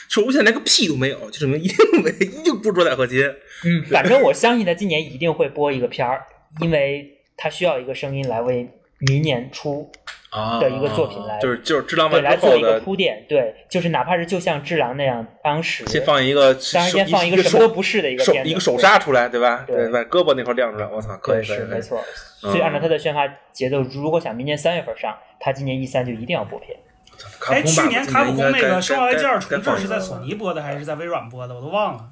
[0.09, 3.23] 手现在连个屁都没有，就证明一定没，一定不是装甲核心。
[3.65, 6.25] 嗯，反正我相信他今年一定会播一个片儿，
[6.61, 10.11] 因为他需要一个声音来为明年出啊
[10.61, 19.65] 的一个作品来就是就是智狼对完之后来做一个，铺垫，对，就是哪怕是就像《智狼》那样，当时先放一个，当然先放一一个什么都不是的一个片子，手一个手刹出来，对吧？
[19.67, 21.45] 对把胳膊那块亮出来，我操，可对，以。
[21.45, 21.99] 是没错。
[21.99, 26.77] 嗯所以按照他的宣发节奏，如果想明年三月份上，他今年一三就一定要播片。
[27.49, 31.55] 哎，去年卡普空那个《生化危机二》重置该放一个是在索尼播的还是在微软播的？
[31.55, 32.05] 我都忘了。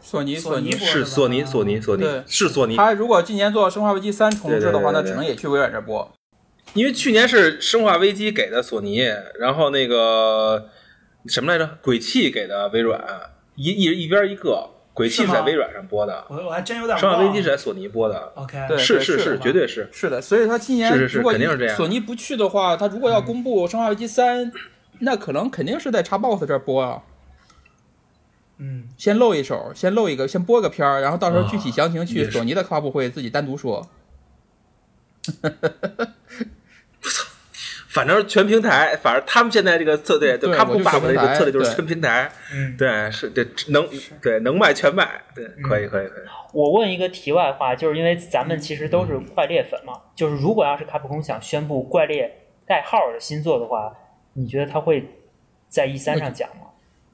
[0.00, 6.08] 索尼尼索尼是索尼索尼索尼是索尼，他如果今年做《生化危机三》重置的话，那只能也去微软这播。
[6.74, 9.02] 因为去年是生化危机给的索尼，
[9.38, 10.68] 然后那个
[11.26, 13.00] 什么来着，鬼泣给的微软，
[13.56, 17.18] 一一一边一个，鬼泣是在微软上播的，我我还真有点生化。
[17.18, 19.88] 危机是在索尼播的，OK，对是是是，绝对是。
[19.92, 24.52] 是的，所以他今年是是是如果肯定是这样索尼不去的话，他如果要公布《生化危机三》，
[25.00, 27.02] 那可能肯定是在 Xbox 这儿播啊。
[28.58, 33.88] 嗯，先露一手，先露一个，先播个片儿，然后到时候具体详情去索尼的发布会自己单独说。
[37.98, 43.84] 反正全平台，反正他们现在这个策略，就对卡普爸爸的这个策略就是全平台，嗯，对，是对能
[44.22, 46.22] 对能卖全卖，对，可以可以可以。
[46.52, 52.32] 我问一个题外话，就是因为咱们其实都是怪猎粉嘛，就是如果要是卡普空想宣布怪猎
[52.64, 53.92] 代号的新作的话，
[54.34, 55.04] 你觉得他会
[55.66, 56.66] 在 E 三上讲吗？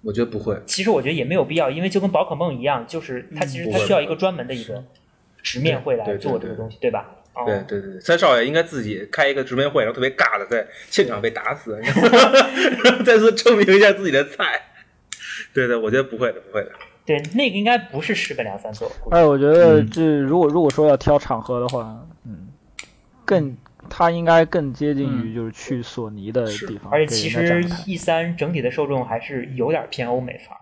[0.03, 4.85] 我觉得不会，其实我觉得也没有必要，因为就跟宝可梦一样，就是它其实它需要一个专门的一个
[5.43, 7.11] 直面会来做这个东西，对吧？
[7.35, 14.61] 哦对对对，三少爷应该自己开一个直面会，然后特别尬的在现场被打死，然后 再次证明一下自己的菜。
[15.53, 16.73] 对对，我觉得不会的，不会的。
[17.07, 22.49] 对，那个应该不是十本两三做，估计哎，我觉得嗯这如果如果说要挑场合的话，嗯，
[23.25, 23.57] 更
[23.91, 30.61] 他应该更接近于就是去索尼的地方，而且其实 E 三整体的受众还是有点偏欧美范儿。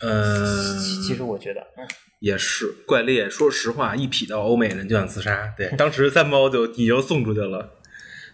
[0.00, 1.86] 嗯，其其实我觉得，嗯，
[2.20, 3.28] 也是怪猎。
[3.28, 5.52] 说实话，一匹到欧美人就想自杀。
[5.56, 7.70] 对，当时三包就你就送出去了。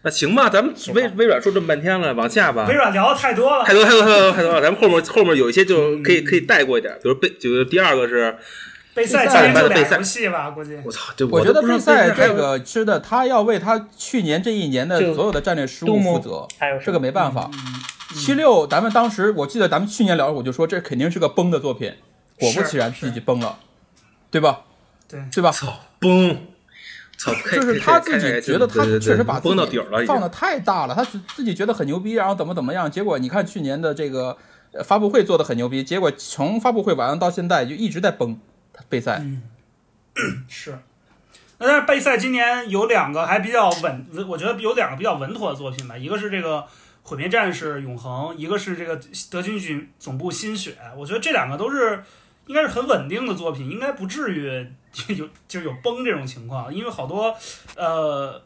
[0.03, 2.75] 那行吧，咱们微微软说这么半天了，往下吧微。
[2.75, 3.73] 软聊的太多了太。
[3.73, 8.37] 多太多太多太多了，咱们后面后面有一些就可以可以带过一点，比如贝，就是第二个是，
[8.93, 10.77] 备赛备今年就俩赛备赛游戏吧，估计。
[10.85, 17.51] 我操，这我觉得贝赛这个吃的，他要为他去年这一年的所有的战略失误负责，还有什这个没办法。
[18.15, 21.95] 七六，咱们当时我记得咱们去年聊，我就说这肯定是个崩的作品，
[22.39, 23.59] 果不其然自己崩了，
[24.35, 24.63] 对吧？
[25.07, 25.53] 对对吧？
[25.53, 26.37] 操崩，
[27.17, 34.37] 操，就是他自己觉得他确实把自崩到己底儿了，已经放的太大了，他自自己觉得很牛逼，然后怎么怎么样，结果你看去年的这个
[34.73, 38.37] 呃发布会做的很牛逼，结果从发布会完了到现在就一直在崩
[38.89, 39.21] 备赛。
[39.21, 39.43] 嗯
[40.49, 40.77] 是。
[41.59, 46.59] 那但是备赛今年有两个还比较稳，稳我觉得有两个比较稳妥的作品吧，一个是这个
[47.05, 50.77] 《毁灭战士永恒》，一个是这个德军军总部新血。
[50.97, 52.03] 我觉得这两个都是
[52.47, 54.67] 应该是很稳定的作品，应该不至于
[55.15, 57.37] 有就有崩这种情况，因为好多
[57.77, 58.43] 呃。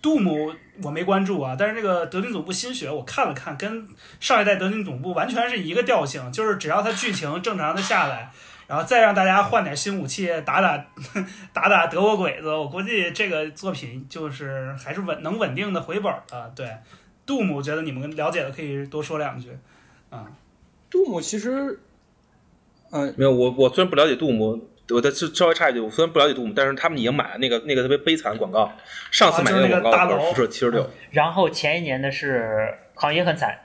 [0.00, 3.84] 杜姆我没关注啊，但是那个德军总部新血我看了看，跟
[4.20, 8.30] 上一代德军总部完全是一个调性，就是只要它剧情正常的下来，
[8.68, 10.86] 然后再让大家换点新武器，打打
[11.52, 16.52] 打打德国鬼子，我估计这个作品就是还是稳能稳定的回本儿的。
[16.54, 16.72] 对，
[17.26, 19.50] 杜姆，我觉得你们了解的可以多说两句。
[20.10, 20.24] 啊，
[20.88, 21.80] 杜姆其实，
[22.90, 28.70] 嗯、没有我我虽然不了解杜牧，我再稍微差一句，我虽然不了解杜姆，但是他们已经买了那个那个特别悲惨的广告，
[29.10, 33.58] 上次买那个广告是辐射七十六，然后前一年的是好像也很惨，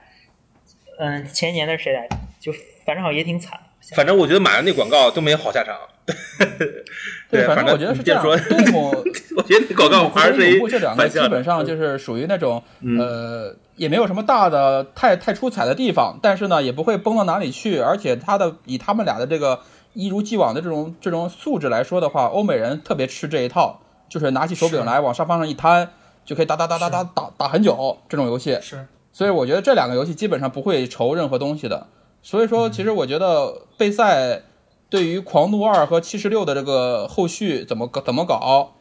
[0.99, 2.17] 嗯，前一年的是谁来着？
[2.39, 2.51] 就
[2.86, 3.59] 反正好像也挺惨。
[3.95, 5.78] 反正我觉得买了那广告都没有好下场。
[7.30, 8.24] 对，反正正我觉得是这样。
[8.24, 8.89] 杜姆
[9.36, 10.38] 我觉得那广告还是
[10.69, 17.80] 这两个基本上就是属于那种嗯呃，也没有什么大的太太出彩的地方，但是呢，也不会崩到哪里去。
[17.80, 19.59] 而且他的以他们俩的这个
[19.93, 25.89] 一如既往的这种这种素质来说的话，欧美人特别吃这一套，就是拿起手柄来往沙发上一摊，
[26.24, 28.57] 就可以打打打打打打打很久这种游戏。
[28.61, 31.88] 是所以我觉得这两个游戏基本上不会愁任何东西的。
[32.21, 34.41] 所以说，其实我觉得贝塞
[34.89, 38.74] 对于《狂怒二》和《七十六》的这个后续怎么搞怎么搞，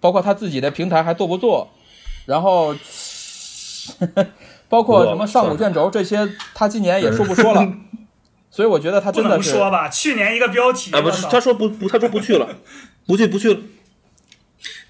[0.00, 1.68] 包括他自己的平台还做不做，
[2.26, 2.74] 然后
[4.68, 7.66] 包括什么上古卷轴这些，他今年也说不说了。
[8.50, 9.88] 所以我觉得他真的是说吧？
[9.88, 12.48] 去年一个标题啊，不是，他说不不，他说不去了，
[13.06, 13.60] 不去不去了。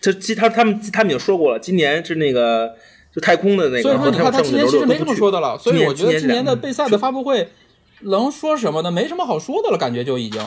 [0.00, 2.72] 这其他他们他们已经说过了，今年是那个
[3.14, 5.40] 就太空的那个，所以说，你看他今年其实没什么说的。
[5.40, 7.52] 了，所以我觉得今年的今年贝赛的发布会
[8.02, 8.90] 能说什么呢？
[8.90, 10.40] 没什么好说的了，感觉就已经。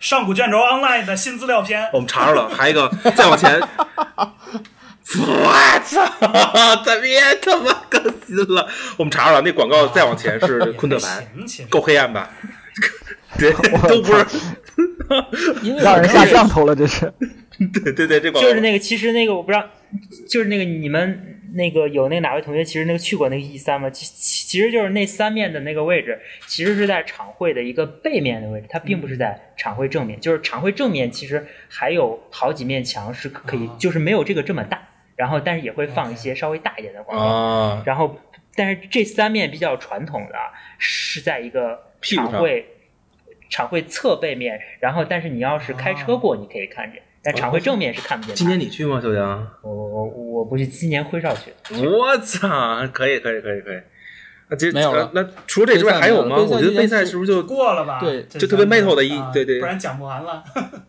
[0.00, 3.60] 上古卷轴 Online 的新资料片，我们查着了，还有一个再往前，
[5.20, 5.52] 我
[5.84, 6.04] 操，
[6.84, 8.68] 咱别他妈更新了。
[8.96, 11.26] 我们查着了，那广告再往前是昆特牌，
[11.68, 12.30] 够黑暗吧？
[13.38, 13.52] 对，
[13.88, 14.26] 都不是，
[15.62, 17.12] 因 为让人下降头了，这是。
[17.72, 19.64] 对对对，这广告就是那个，其实那个我不知道，
[20.28, 23.88] 就是那个你们那个有那个哪位同学，其实那个去过那个 E 三吗？
[23.90, 30.18] 其其其实就是那三面的那个位置，其实是在场会的一个背面的位置，它并不是在场会正面。
[30.20, 34.82] 就是场会正面其实还有好几面墙是可以啊，就是没有这个这么大，
[35.16, 37.24] 然后但是也会放一些稍微大一点的广告。
[37.24, 38.18] 啊，然后，
[38.54, 42.66] 但是这三面比较传统的啊是在一个屁股上场会
[43.50, 48.36] 场会侧背面，然后但是你要是开车过，你可以看见，但场会正面是看不见的。
[48.36, 49.46] 今年你去吗，小杨？
[49.62, 51.52] 我我我不去今年辉少去，
[51.86, 53.80] 我操，可以可以可以可以。
[54.48, 56.36] 那这没有了呃那除了这之外还有吗？
[56.36, 58.00] 我觉得备赛是不是就过了吧？
[58.00, 60.44] 对就特别咱们 metal 的一啊对对不然讲不完了。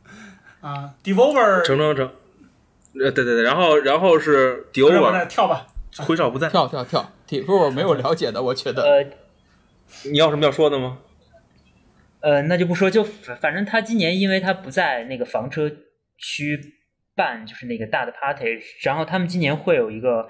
[0.59, 2.09] 啊，Devolver 成成成？
[2.99, 5.67] 呃，对对对，然后然后是迪欧尔，跳吧，
[5.99, 6.49] 挥少不在。
[6.49, 8.83] 跳跳跳，体腹我没有了解的，我觉得。
[8.83, 9.05] 呃
[10.09, 10.99] 你要什么要说的吗？
[12.21, 15.69] 呃，那就不说，就反反正他今年因为他不在那个房车
[16.17, 16.59] 区
[17.15, 20.27] 办，就是那个大的 party，然后他们今年会有一个。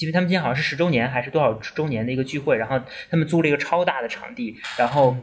[0.00, 2.80] 因为他们今年好像是十周年还是多少周年的一个聚会，然后
[3.10, 5.16] 他们租了一个超大的场地，然后，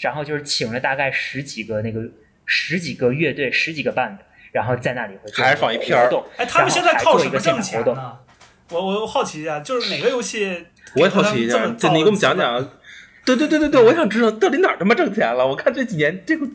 [0.00, 2.00] 然后就是请了大概十几个那个
[2.46, 4.16] 十几个乐队、十几个 band，
[4.52, 7.94] 然后在那里会做还是放一片儿活动，哎，他们现在靠什么挣场活动？
[7.94, 8.18] 钱呢？
[8.70, 10.66] 我我好奇一下，就是哪个游戏？
[10.94, 12.68] 我也好奇一下，这你给我们讲讲。
[13.24, 15.46] 对对对对对，我想知道到底哪儿他妈挣钱了？
[15.46, 16.46] 我看这几年这个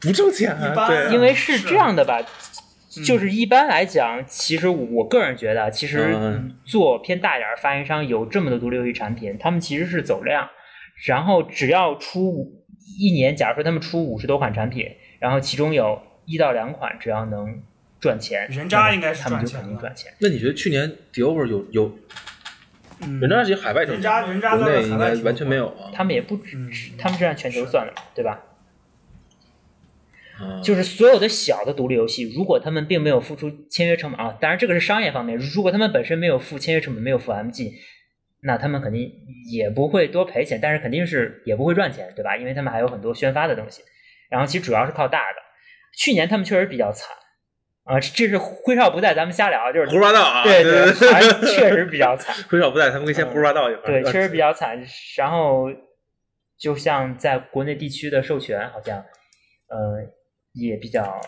[0.00, 10.48] 不挣钱啊，对啊，因为是是这样的吧，嗯就是一般来讲，其实我个人觉得，其实嗯做偏大点儿发行商有这么多独立游戏产品，他们其实是走量，
[11.06, 12.52] 然后只要出
[12.98, 14.86] 一年，假如说他们出五十多款产品，
[15.18, 17.62] 然后其中有一到两款只要能
[17.98, 20.12] 赚钱，人渣应该是他们就赚钱的肯定赚钱。
[20.18, 21.98] 那你觉得去年 d o e r 有有
[23.00, 25.90] 嗯人渣是海外挣人渣人渣在国内应海外完全没有啊。
[25.92, 28.42] 他们也不只嗯，他们是按全球算的嘛，对吧？
[30.38, 37.72] 啊就是所有的小的独立游戏，如果他们并没有付出签约成本啊，当然这个是商业方面，如果他们本身没有付签约成本，没有付 MG，
[38.40, 39.10] 那他们肯定
[39.50, 42.36] 也不会多赔钱，但是肯定是也不会赚钱，对吧？
[42.36, 43.82] 因为他们还有很多宣发的东西。
[44.28, 45.40] 然后其实主要是靠大的，
[45.96, 47.08] 去年他们确实比较惨
[47.84, 50.42] 啊，这这是辉少不在，咱们瞎聊，就是胡说八道啊！
[50.44, 52.34] 对对对，还确实比较惨。
[52.48, 53.86] 辉少不在，他们可以先胡说八道一会儿。
[53.86, 54.76] 对，确实比较 惨。
[55.16, 55.68] 然后，
[56.58, 58.98] 就像在国内地区的授权，好像
[59.68, 60.02] 呃
[60.52, 61.20] 也比较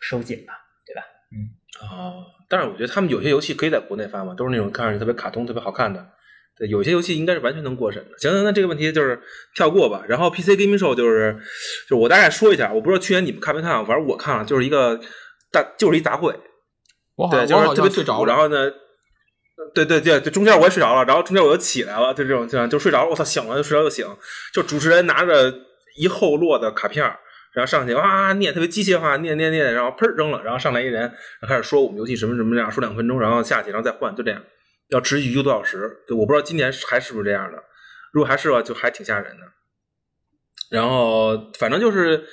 [0.00, 0.54] 收紧吧，
[0.86, 1.02] 对吧？
[1.32, 1.50] 嗯。
[1.90, 6.13] 哦，但是我觉得他们有些游戏可以在国内发嘛，都是那种看上去特别卡通、特别好看的。
[6.56, 8.16] 对，有些游戏应该是完全能过审的。
[8.18, 9.20] 行行，那这个问题就是
[9.54, 10.04] 跳过吧。
[10.08, 11.36] 然后 PC Gaming Show 就是，
[11.88, 15.00] 就是我大概说一下，我不知道去年你们看没看，反正我看了，就是一个
[15.50, 16.32] 大，就是一杂烩。
[16.32, 16.40] 对，
[17.16, 18.36] 我好我就是特别睡着了然。
[18.36, 18.70] 后呢，
[19.74, 24.06] 对对对，就中间我也睡着了，然后中间我又起来了，就这种这样就睡着了，我操，醒了就睡着就醒。
[24.52, 25.52] 就主持人拿着
[25.96, 27.04] 一厚摞的卡片，
[27.52, 34.42] 然后上去哇念，特别机械化念念念，然后砰扔了，然后上来一人，然后开始说我们游戏什么什么样，说两分钟，然后下去，然后再换，就这样，
[34.88, 36.04] 要持续一个多小时。
[36.06, 37.62] 对，我不知道今年还是不是这样的，
[38.12, 39.42] 如果还是的话，就还挺吓人的。
[40.70, 42.24] 然后反正就是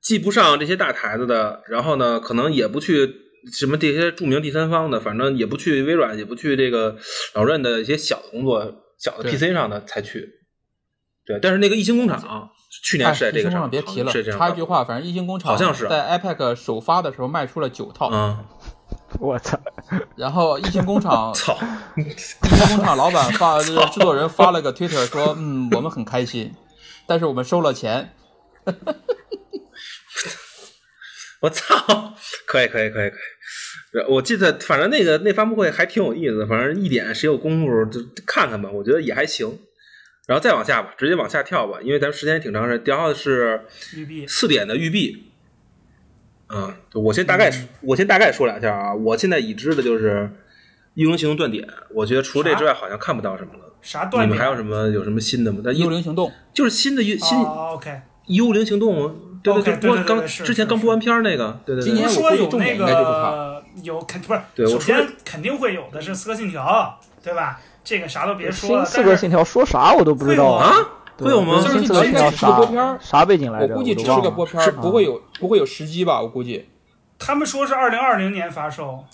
[0.00, 3.12] 记不上这些大台子的，然后呢，可能也不去
[3.52, 6.96] 什么这些著名第三方的，反正也不去微软，也不去这个
[7.34, 10.28] 老任的一些小的工作、小的 PC 上的才去。
[11.24, 12.50] 对，但是那个异星工厂
[12.82, 18.44] 去年是在这个上，厂别提了是这，样插一句话，反正异星工厂好像是啊在 iPad 首发的时候卖出了九套，嗯，
[19.20, 19.58] 我操，
[20.16, 21.56] 然后异形工厂 操，
[21.96, 22.36] 异形
[22.76, 26.54] 工厂老板发，这个制作人发了个 Twitter 说，嗯，我们很开心，
[27.06, 28.14] 但是我们收了钱。
[31.40, 32.14] 我操，
[32.46, 33.20] 可以可以可以可以。
[34.08, 39.58] 我记得，反正那个那发布会还挺有意思的，反正一点谁有功夫就看看吧，我觉得也还行。
[40.26, 42.84] 然后再往下吧，直接往下跳吧，因为咱们时间也挺长时间。
[42.86, 43.66] 然后是
[44.28, 45.31] 四点的育碧，
[46.54, 47.50] 嗯，我先大概、
[47.80, 48.94] 我先大概说两下啊。
[48.94, 50.20] 我现在已知的就是
[50.94, 53.60] 《幽灵行动》断点，我觉得除了这之外，好像看不到什么了。
[53.80, 54.28] 啥断点？
[54.28, 55.60] 你们还有什么有什么新的吗？
[55.64, 59.08] 但幽灵行动，就是新的幽新《哦，OK，幽灵行动》
[59.42, 66.62] 对对，播对对对刚之前刚播完片儿那个，对对对今年我估计重说有那点应该就是有肯不是，首对我说先肯定会有的是《刺客信条》，
[67.24, 67.60] 对吧？
[67.82, 68.84] 这个啥都别说了。
[68.84, 70.72] 新刺客信条说啥我都不知道啊，
[71.16, 73.74] 对会有吗新刺客信条这是个播片啥儿啥背景来着？
[73.74, 76.20] 我估计只是个播片儿，不会有不会有时机吧？
[76.20, 76.68] 我估计
[77.18, 79.04] 他们说是二零二零年发售，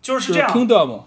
[0.00, 1.02] 就是这样，Kingdom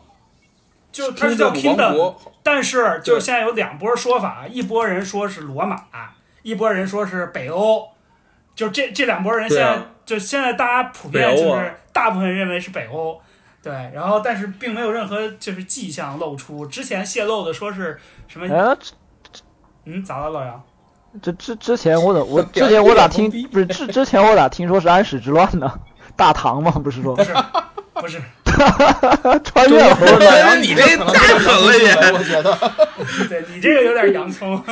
[0.92, 5.84] 就它是叫 Kingdom 但是就对现在有两波说法，一波人说是罗马，
[6.44, 7.88] 一波人说是北欧，
[8.56, 13.18] 就这这两波人现在、啊就现在大家普遍就是大部分认为是北欧，
[13.64, 18.46] 对，然后但是并没有任何就是迹象露出，之前泄露的说是什么？
[18.54, 18.76] 哎，
[19.86, 20.64] 嗯，咋了老杨？
[21.22, 25.80] 这之之前我怎我之前我咋 听不是之之前我咋听说是安史之乱呢？
[26.16, 26.72] 大唐吗？
[26.72, 27.34] 不是说不是
[27.94, 28.22] 不是，
[29.44, 29.98] 穿越了？
[30.20, 32.58] 老杨，你这太狠了也我觉得。
[33.28, 34.64] 对你这个有点洋葱。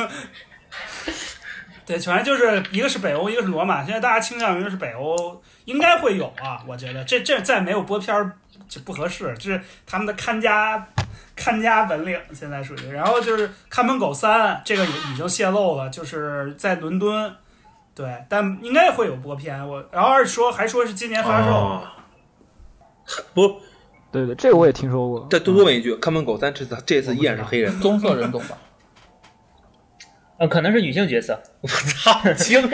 [1.86, 3.84] 对，反正就是一个是北欧，一个是罗马。
[3.84, 6.62] 现在大家倾向于是北欧，应该会有啊。
[6.66, 8.36] 我觉得这这在没有播片儿
[8.70, 10.86] 就不合适，这是他们的看家
[11.34, 12.92] 看家本领，现在属于。
[12.92, 17.34] 然后就是《看门狗三》，这个已已经泄露了，就是在伦敦，
[17.96, 19.68] 对，但应该会有播片。
[19.68, 21.82] 我然后说还说是今年发售，哦
[23.34, 23.60] 不，
[24.12, 25.26] 对对，这个我也听说过。
[25.28, 27.76] 再多多问一句，看门狗三这次这次依然是黑人？
[27.80, 28.56] 棕色人种吧，
[30.40, 31.38] 呃，可能是女性角色。
[31.60, 32.70] 我操，惊了！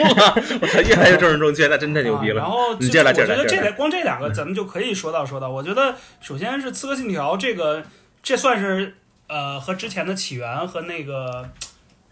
[0.61, 2.41] 我操，越来越政治正确，那真太牛逼了。
[2.41, 3.75] 啊然后你接着来，就是我接着来，接着来觉得这两。
[3.75, 5.49] 光这两个咱们就可以说到说到。
[5.49, 7.83] 我觉得首先是《刺客信条》这个，
[8.23, 8.95] 这算是
[9.27, 11.49] 呃和之前的起源和那个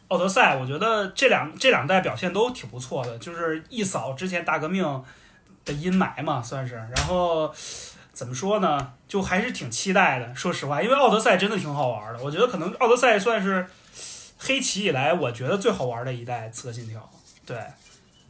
[0.10, 4.84] 奥德赛，我觉得这两这两代表现都挺不错的，就是一扫之前大革命
[5.64, 6.76] 的阴霾嘛，算是。
[6.76, 7.50] 然后
[8.12, 10.36] 怎么说呢，就还是挺期待的。
[10.36, 13.66] 说实话，因为奥德赛真的挺好玩的，我觉得可能奥德赛算是
[14.46, 17.10] 黑旗以来我觉得最好玩的一代刺客信条。
[17.46, 17.58] 对。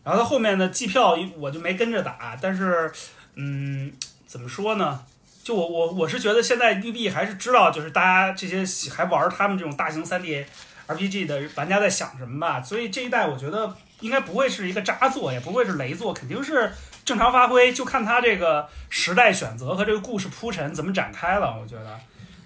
[0.03, 2.91] 然后它后面的季票我就没跟着打，但是，
[3.33, 3.91] 嗯，
[4.27, 5.03] 怎么说呢？
[5.43, 10.45] 就我我我是觉得现在育碧还是知道，就是大家这些还玩他们这种大型三 D
[10.87, 12.61] RPG 的玩家在想什么吧。
[12.61, 16.71] 所以这一代我觉得应该不会是一个渣作，也不会是雷作，肯定是
[17.03, 21.57] 正常发挥，就看他这个时代选择和这个故事铺陈怎么展开了。
[21.59, 21.99] 我觉得，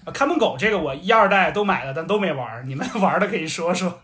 [0.05, 3.99] 看门狗这个我一二代都买了，但都没玩儿，你们 玩的可以说说。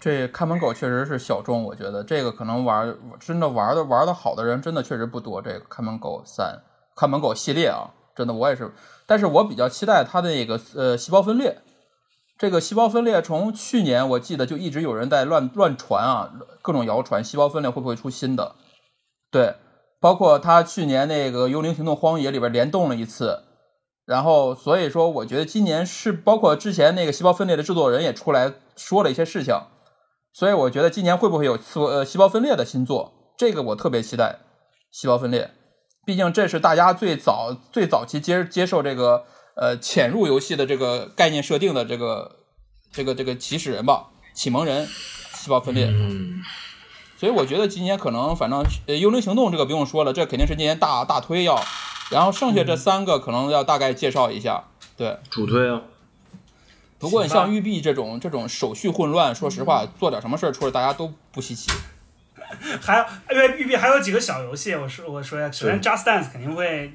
[0.00, 5.42] 这看门狗确实是小众，我觉得这个可能玩真的玩的玩的好的人真的确实不多。
[5.42, 6.60] 这个看门狗三、
[6.94, 8.72] 看门狗系列啊，真的我也是，
[9.06, 11.58] 但是我比较期待它的那个呃细胞分裂。
[12.38, 16.30] 这个细胞分裂从去年我记得就一直有人在乱乱传啊，
[16.62, 18.54] 各种谣传，细胞分裂会不会出新的？
[19.32, 19.56] 对，
[19.98, 23.42] 包括他去年那个《幽灵行动：荒野》里边联动了一次，
[24.08, 29.54] 然后所以说我觉得今年是包括之前那个细胞分裂的制作人也出来说了一些事情。
[30.32, 33.12] 所以我觉得今年会不会有细呃细胞分裂的新作？
[33.36, 34.38] 这个我特别期待。
[34.90, 35.50] 细胞分裂，
[36.06, 42.36] 毕竟这是大家最早最早期接接受这个呃潜入游戏的这个概念设定的这个
[42.90, 44.88] 这个这个起始人吧，启蒙人。
[45.34, 46.42] 细胞分裂，嗯，
[47.16, 51.62] 所以我觉得今年可能反正呃幽灵行动这个不用说了，这肯定是今年大大推要。
[52.10, 54.64] 然后剩下这三个可能要大概介绍一下，
[54.96, 55.18] 对。
[55.30, 55.82] 主推啊，
[56.98, 61.70] 不过你像育碧这种这种手续混乱，说实话，做点什么事儿出来大家都不稀奇。
[62.80, 66.90] 还有，因为育碧还有几个小游戏，我说我说一下，首先 Just Dance 肯定会，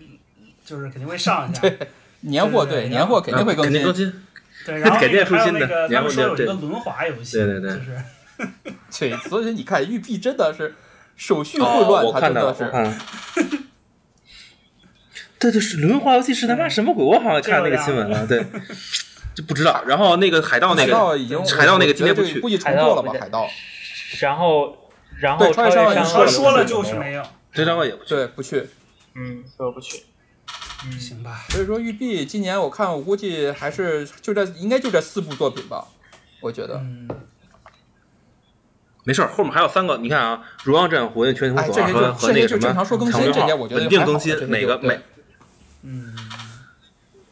[0.66, 1.61] 就是肯定会上一下，
[2.22, 3.93] 年货对对年货肯定会更新更。
[3.93, 4.11] 新。
[4.66, 8.03] 对，然后还有出新的那个他们说有一个轮滑游戏，对对对就是
[9.11, 10.74] 对，所以你看育碧真的是
[11.16, 13.62] 手续混哦，乱，我看到了，它真的是。
[15.44, 17.04] 对对是轮滑游戏是他妈什么鬼？
[17.04, 18.46] 我好像看那个新闻了，对，
[19.36, 19.84] 就不知道。
[19.86, 23.14] 然后那个海盗那海个盗已经，海盗那个今天不去这个估计重做了吧？
[23.20, 23.46] 海盗
[24.20, 24.78] 然后，
[25.20, 28.16] 然后对超越说说了就是没有，这张我也不去。
[28.16, 28.68] 对不去。
[29.16, 30.04] 嗯，说不去。
[30.86, 31.46] 嗯，行吧？
[31.50, 35.86] 所以说育碧今年我看我估计还是就这应该就这四部作品吧，
[36.41, 36.76] 我觉得。
[36.76, 37.10] 嗯，
[39.04, 45.00] 没事儿，后面还有三个，你看啊，《荣耀战魂》《全球哎，锁这些就和和那个什这些就正常说么更新，长征号这些我觉得稳定更新每个每
[45.84, 46.14] 嗯，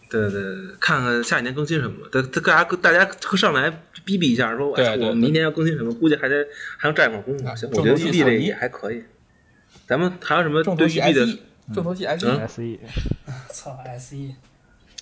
[0.09, 3.69] 对对对，看看下一年更新什么，大大家大家上来
[4.03, 4.77] 逼逼一下，说我
[5.07, 6.45] 我明年要更新什么，估计还得
[6.77, 7.55] 还能占一会儿功夫。
[7.55, 9.03] 行，我觉得 E D 这个也还可以。
[9.87, 11.39] 咱们还有什么重头戏对 E D 的
[11.73, 12.47] 重头戏 SE，嗯。
[12.47, 12.79] SE
[13.53, 14.35] 操，SE，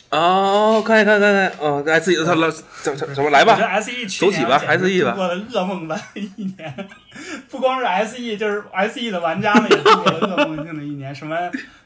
[0.10, 1.51] 哦，看一看看看。
[1.60, 2.49] 哦，来自己他来
[2.82, 5.12] 怎怎怎么来吧？SE 去走起吧年简直 SE 吧。
[5.12, 6.89] 度过了噩梦般的一年，
[7.49, 11.38] 不光是 SE，就是 SE 的玩家们也度过了噩梦性的一年，什么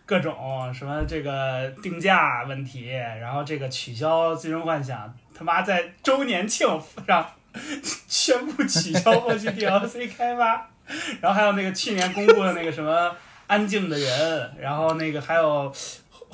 [0.06, 5.00] 各种什么这个定价问题，然后这个取消《最终幻想》，
[5.38, 6.68] 他妈在周年庆
[7.06, 7.26] 上
[8.08, 10.70] 宣布取消后续 DLC 开发，
[11.20, 13.10] 然后还有那个去年公布的那个什么
[13.48, 15.74] 《安静的人》，然后那个还有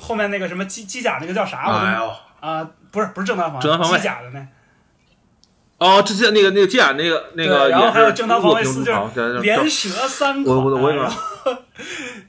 [0.00, 1.58] 后后面那个什么机机甲那个叫啥？
[2.40, 4.46] 啊，不是不是正当防卫，正当防卫机甲的那。
[5.76, 11.56] 哦，之前那个那个机甲那个那个，然后还有正当防卫恶四，就是连折三款，我我我也然后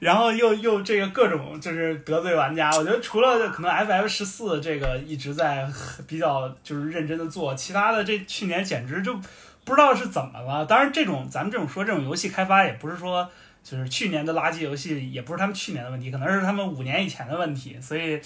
[0.00, 2.70] 然后又又这个各种就是得罪玩家。
[2.70, 5.66] 我觉得除了可能 FF 十四这个一直在
[6.06, 9.14] 比较就是认真的做，其他的这去年简直就
[9.64, 10.64] 不知道是怎么了。
[10.64, 13.28] 当然，这种咱们这种说这种游戏开发也不是说
[13.62, 17.78] 就是去年的垃圾游戏，也不是他们去年的问题，可能是他们五年以前的问题。
[17.80, 18.20] 所以，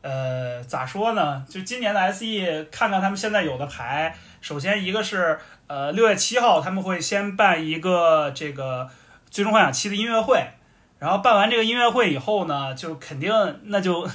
[0.00, 1.44] 呃，咋说呢？
[1.48, 4.16] 就今年的 SE，看看他们现在有的牌。
[4.40, 8.84] 首先一个是呃六月七号他们会先办一个这个
[9.30, 10.44] 《最终幻想七》的音乐会，
[10.98, 13.30] 然后办完这个音乐会以后呢，就肯定
[13.66, 14.08] 那就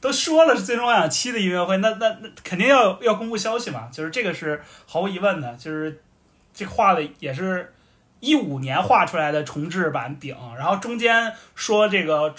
[0.00, 6.00] 都说了是《最终幻想七》的音乐会，那那那肯定要要公布消息嘛，就是这个是毫无疑问的，就是
[6.54, 7.73] 这画的也是
[8.24, 12.34] 一五年画出来的重制版顶，然后中间说这个。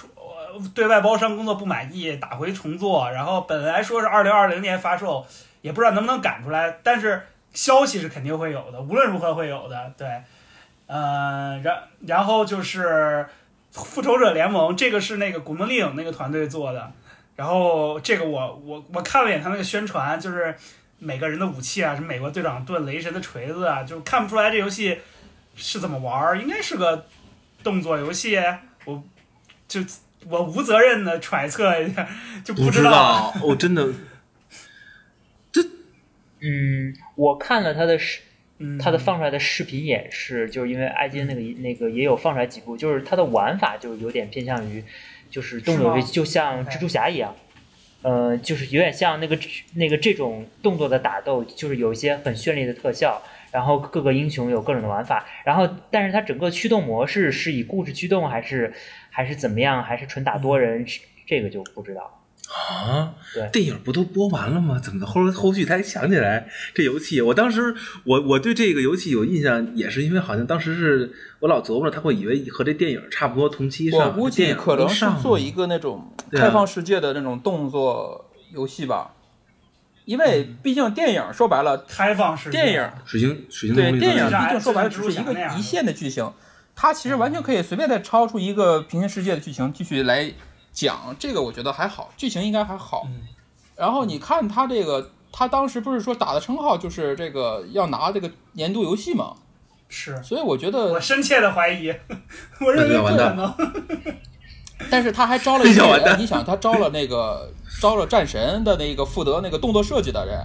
[0.73, 5.27] 对外包商工作不满意，打回重做，然后本来说是二零二零年发售，
[5.59, 7.23] 也不知道能不能赶出来，但是
[7.53, 9.91] 消息是肯定会有的，无论如何会有的。
[9.97, 10.07] 对，
[10.87, 11.77] 呃，然
[12.07, 13.27] 然后就是
[13.73, 16.89] 复仇者联盟，这个是那个古墓丽影那个团队做的，
[17.35, 20.55] 然后这个我我我看了一眼他那个宣传，就是
[20.99, 24.97] 每个人的武器啊，什么美国队长盾、雷神的锤子啊，就看不出来这游戏
[25.55, 27.07] 是怎么玩儿，应该是个
[27.63, 28.37] 动作游戏，
[28.85, 29.03] 我
[29.67, 29.81] 就
[30.27, 32.07] 我无责任的揣测一下，
[32.43, 33.87] 就不知知道，我真的。
[35.51, 35.61] 这
[36.41, 38.21] 嗯，我看了他的视，
[38.59, 44.83] 嗯，他的放出来的视频演示，就是因为 IGN 那个那个也有放出来几部，就是它的玩法就有点偏向于，
[45.31, 47.35] 就是动作游戏，就像蜘蛛侠一样，
[48.01, 49.37] 呃，就是有点像那个
[49.75, 53.21] 那个这种动作的打斗，就是有一些很绚丽的特效，
[53.55, 58.73] 然后各个英雄有各种的玩法，然后但是它整个驱动模式是以故事驱动还是
[59.09, 60.85] 还是怎么样，还是纯打多人，
[61.25, 62.21] 这个就不知道。
[62.47, 64.77] 啊对，电影不都播完了吗？
[64.77, 67.21] 怎么后后续才想起来这游戏？
[67.21, 79.15] 我当时我我对这个游戏有印象，也是因为好像当时是我老琢磨着他会以为和这电影差不多同期上，我估计电影可能是做一个那种开放世界的那种动作游戏吧，
[80.05, 86.31] 因为毕竟电影说白了，开放式电影水晶水晶对电影的毕竟说白了只就是是一个一线的剧情，
[86.75, 90.31] 它其实完全可以随便再超出一个平行世界的剧情继续来
[90.71, 93.03] 讲，这个我觉得还好，剧情应该还好。
[93.07, 93.21] 嗯
[93.77, 99.35] 然后你看他这个，他当时不是说打的称号就是这个要拿这个年度游戏嘛，
[99.89, 101.93] 是所以我觉得我深切的怀疑，
[102.65, 103.53] 我认为不可能。
[104.91, 107.51] 但是他还招了一个 你想他招了那个
[107.81, 110.37] 招了战神的那个负责那个动作设计的人，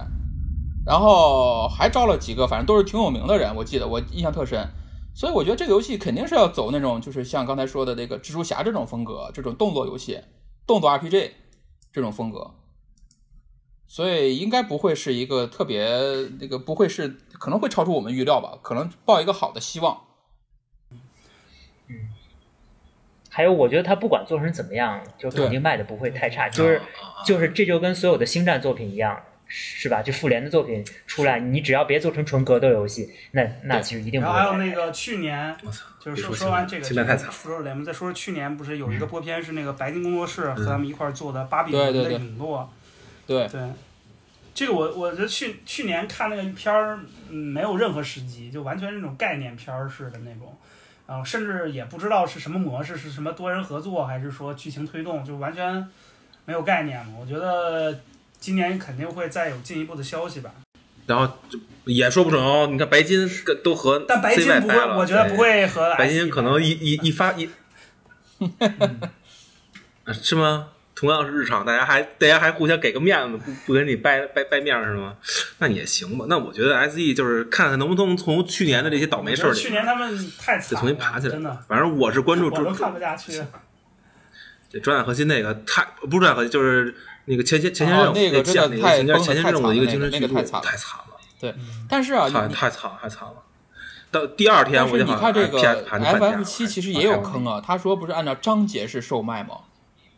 [0.85, 4.67] 然后还招了几个，反正都是挺有名的人，我记得我印象特深。
[5.13, 10.21] 所以我觉得这个游戏肯定是要走那种，就是像刚才说的那个蜘蛛侠这种风格，这种动作游戏、
[10.65, 11.31] 动作 RPG
[11.91, 12.51] 这种风格，
[13.85, 15.85] 所以应该不会是一个特别
[16.39, 19.97] 那个，不会是可能会超出我们预料吧，可能抱一个好的希望。
[23.33, 26.49] 还有，我觉得他不管做成怎么样，就肯定卖的不会太差。
[26.49, 26.81] 就是
[27.25, 29.17] 就是，这就跟所有的星战作品一样，
[29.47, 30.01] 是吧？
[30.01, 34.51] 就复联的作品出来，你只要别做成纯格斗游戏，那那其实一定不然会太差。
[34.51, 37.31] 后还有那个去年，我操，就是说说说完这个现在太惨。
[37.31, 42.69] 复仇者联盟，再说说去年不是有一个播片是那个白金工作室和他们一块儿做的《芭比伦的对对对陨落》，
[43.27, 43.61] 对，对，
[44.53, 50.57] 这个我我觉得去去年看那个片儿，嗯，没有任何时机，就完全是那种概念片儿似的那种，
[51.11, 55.85] 然后甚至也不知道是什么模式，是什么多人合作，还是说剧情推动，就完全
[56.45, 57.15] 没有概念嘛。
[57.19, 57.99] 我觉得
[58.39, 60.49] 今年肯定会再有进一步的消息吧。
[61.05, 62.69] 然后就也说不准哦。
[62.71, 65.35] 你看白金跟都和但白金不会我觉得不。
[65.35, 67.49] 会和对白金可能一一一发一，
[70.05, 70.69] 啊是吗？
[71.01, 75.15] 同样是日常，大家还大家还互相给个面子，不不跟你掰掰掰面是吗？
[75.57, 76.27] 那也行吧。
[76.29, 81.33] 那我觉得 SE 就是看看能不能从去年的这些倒霉事去年他们太惨再了，重新爬起来。
[81.33, 83.41] 真的，反正我是关注这我都看不下去。
[84.69, 86.93] 这专案核心那个太不是专案核心，就是
[87.25, 91.55] 那个前前前线任务、哦那个真的那个太应该是崩得前线任务的一个精神巨著，那个太惨了对，
[91.89, 93.33] 但是啊，太惨了太惨了。
[94.11, 99.55] 到第二天但我就好像是你看这个 PS 盘就半价 FF 了七其实也有坑啊，他说不是按照章节式售卖吗？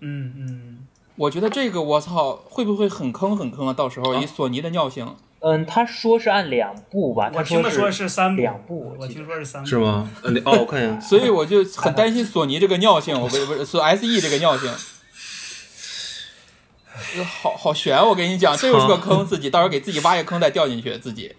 [0.05, 0.72] 嗯嗯，
[1.15, 3.73] 我觉得这个我操，会不会很坑很坑啊？
[3.73, 9.77] 到时候以索尼的尿性，嗯，他说是按两部吧，他我听的说是是三部，两部我听说是三部，是？
[9.77, 10.09] 吗？
[10.23, 14.71] 呃那哦，我看一下， 所以我就很担心索尼这个尿性，我不是不是索 SE 这个尿性。
[17.23, 21.35] 好好悬，我跟你讲，这又是个坑，自己到时候给自己挖一个坑再掉进去，自己。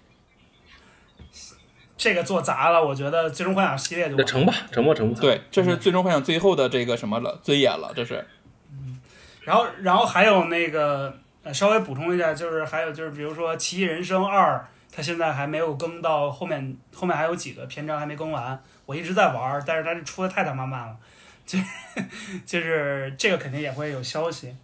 [1.96, 5.18] 这个做砸了，我觉得《最终幻想》系列就完了成吧，成吧，成吧。
[5.20, 8.26] 对，这是最终幻想最后的这个什么了，尊严了，这是。
[9.44, 14.56] 然后，然后还有那个，呃，稍微补充一下，就是还有就是，比如说《奇异人生二》，
[14.94, 20.96] 它现在还没有更到后面，后面还有几个篇章还没更完，我一直在玩，但是它是出的太他妈慢了，
[21.44, 21.64] 就是
[22.46, 24.56] 就是这个肯定也会有消息，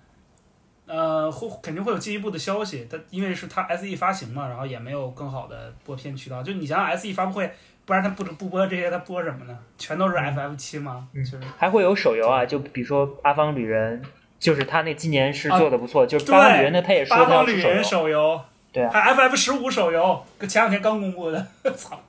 [0.86, 7.52] 呃，会肯定会有进一步的消息，它因为是它 SE 发行嘛，然后也没有更好的播片渠道，就你想想 SE 发布会，
[7.84, 9.58] 不然它不不播这些，它播什么呢？
[9.76, 11.06] 全都是 FF 七吗？
[11.14, 14.00] 就是还会有手游啊，就比如说《八方旅人》，
[14.40, 18.40] 就是他那今年是啊做的不错，就是《对八方旅人》的他也说八他要手游，手游，
[18.72, 18.90] 对啊。
[18.90, 22.00] 还 FF 十五手游，前两天刚公布的， 操！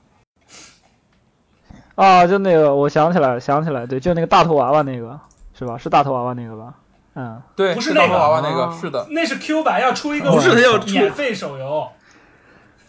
[1.96, 5.20] 啊，就那个，我想起来了，想起来，对，就那个大头娃娃那个，
[5.54, 5.78] 是吧？
[5.78, 6.74] 是大头娃娃那个吧？
[7.16, 8.78] 嗯，对，不是那个大头娃娃那个，啊。
[8.80, 9.06] 是的。
[9.10, 11.92] 那是 Q 版要出一个不是他要出免费手游，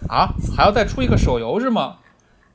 [0.08, 1.96] 啊，还要再出一个手游是吗？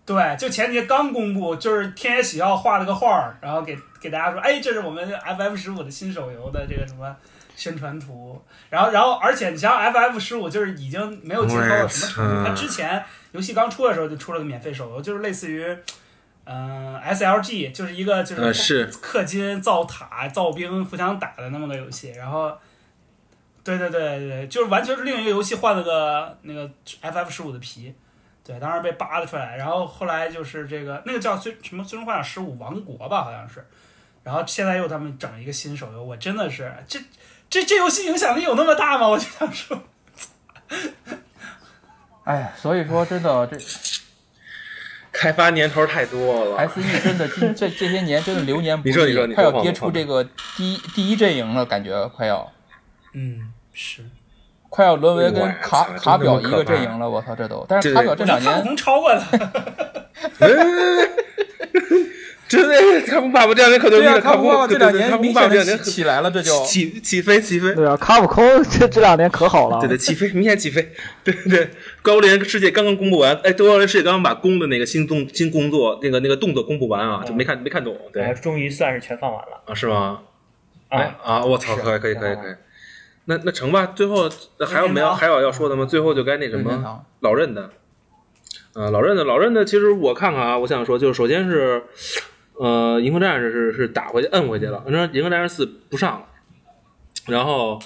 [0.08, 7.16] 对，就前几天刚公布，就是天野喜耀画了个画儿，然后给给大家说，哎，这是我们 FF 十五的新手游的这个什么
[7.55, 13.03] 宣传图，然后然后而且你想想 FF 十五就是已经没有节操到什么程度，我操它之前
[13.34, 15.78] 游戏刚出的时候就出了个免费手游，就是类似于。
[16.49, 22.58] 嗯、s l g 就是一个就是氪金造塔、造兵、互相打的那么个游戏，然后，
[23.66, 27.93] 对对对对对，就是完全是另一个游戏换了个那个 FF 十五的皮，
[28.48, 33.68] 对，当时被扒了出来，然后后来就是这个那个叫最什么《最终幻想十五王国》吧，好像是，
[34.24, 36.98] 然后现在又他们整一个新手游，我真的是这
[37.50, 39.10] 这这游戏影响力有那么大吗？
[39.10, 39.84] 我就想说，
[42.24, 43.58] 哎呀，所以说真的这
[45.12, 46.68] 开发年头太多了。
[46.70, 50.24] SE 真的这这这些年真的流年不利快要跌出这个
[50.56, 52.50] 第一第一阵营了，感觉快要。
[53.14, 54.06] 嗯，是，
[54.78, 57.65] 快要沦为跟卡卡表一个阵营了，我操这都！
[57.67, 59.23] 但是这卡表这两我觉得卡普年空超过了，
[62.47, 62.75] 真的，
[63.07, 70.91] 看不爸爸这两年可牛了，卡普爸爸这两年明显起起来了，这就起起飞起飞，对啊，卡普空这这两年可好了，对对，起飞，明显起飞。
[71.25, 71.71] 对对，
[72.03, 79.59] 高联世界刚刚公布完，哎，高联世界刚刚把公的那个新动新工作那个那个动作公布完啊，就没看没看懂，对终于算是全放完了。
[79.65, 80.19] 啊，是吗？
[80.89, 82.51] 啊哎啊，我操，是可以可以可以啊可以。
[83.30, 85.86] 那那成吧，最后那还有没有还有要说的吗？
[85.86, 87.69] 最后就该那什么老任的，
[88.73, 91.84] 呃，老任的老任的，其实我看看啊，我想说，就是首先是，
[92.53, 96.25] 呃，银河战士是是打回去摁回去了，那银河战士四不上了，
[97.28, 97.78] 然后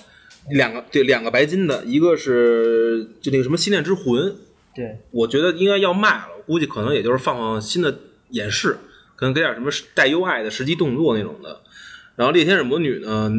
[0.51, 4.35] 两个对两个白金的，一个是就那个什么心念之魂，
[4.75, 7.97] 对，我觉得应该要卖了，我估计可能也就是放放新的
[8.29, 8.77] 演示，
[9.15, 11.61] 可能给点什么带 UI 的实际动作那种的。
[12.15, 13.31] 然后猎天使魔女呢，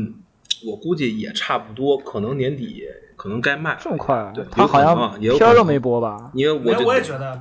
[0.67, 2.85] 我估计也差不多，可能年底
[3.17, 6.31] 可能该卖，这么快啊对，他好像也片儿都没播吧？
[6.35, 7.41] 因为我我也觉得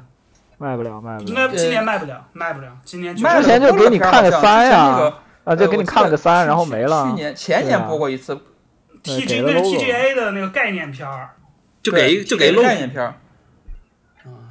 [0.57, 1.47] 卖不了，卖不了应了。
[1.47, 7.15] 该今年卖不了，卖不了，今年绝卖之前就给你看个三呀那个啊，就给你看了个三，然后没了去。
[7.15, 8.37] 年前年播过一次，
[9.03, 11.31] 对 TG 那 TGA 的那个概念片儿，
[11.81, 13.15] 就给对就给个 logo，概念片儿，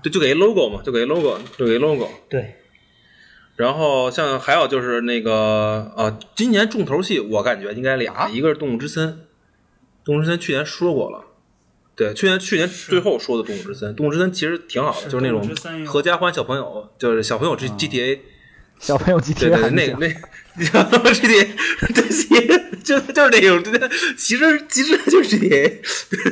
[0.02, 2.08] 就就给 logo 嘛，就给 logo，就给 logo。
[2.28, 2.56] 对，
[3.60, 9.08] 然后像还有就是那个呃，今年重头戏我感觉应该俩，啊一个是《动物之森》，
[10.02, 11.26] 《动物之森》去年说过了，
[11.94, 15.46] 对，去年去年最后说的《动物之森》，《动物之森》其实挺好的，是就是那种
[15.84, 18.22] 合家欢小朋友，就是小朋友这 G T A，
[18.80, 21.44] 小朋友对 GTA 对，还讲那个那 G T A，
[21.94, 22.02] 对，
[22.82, 23.62] 就就是那种，
[24.16, 25.80] 其实其实就是 G T A，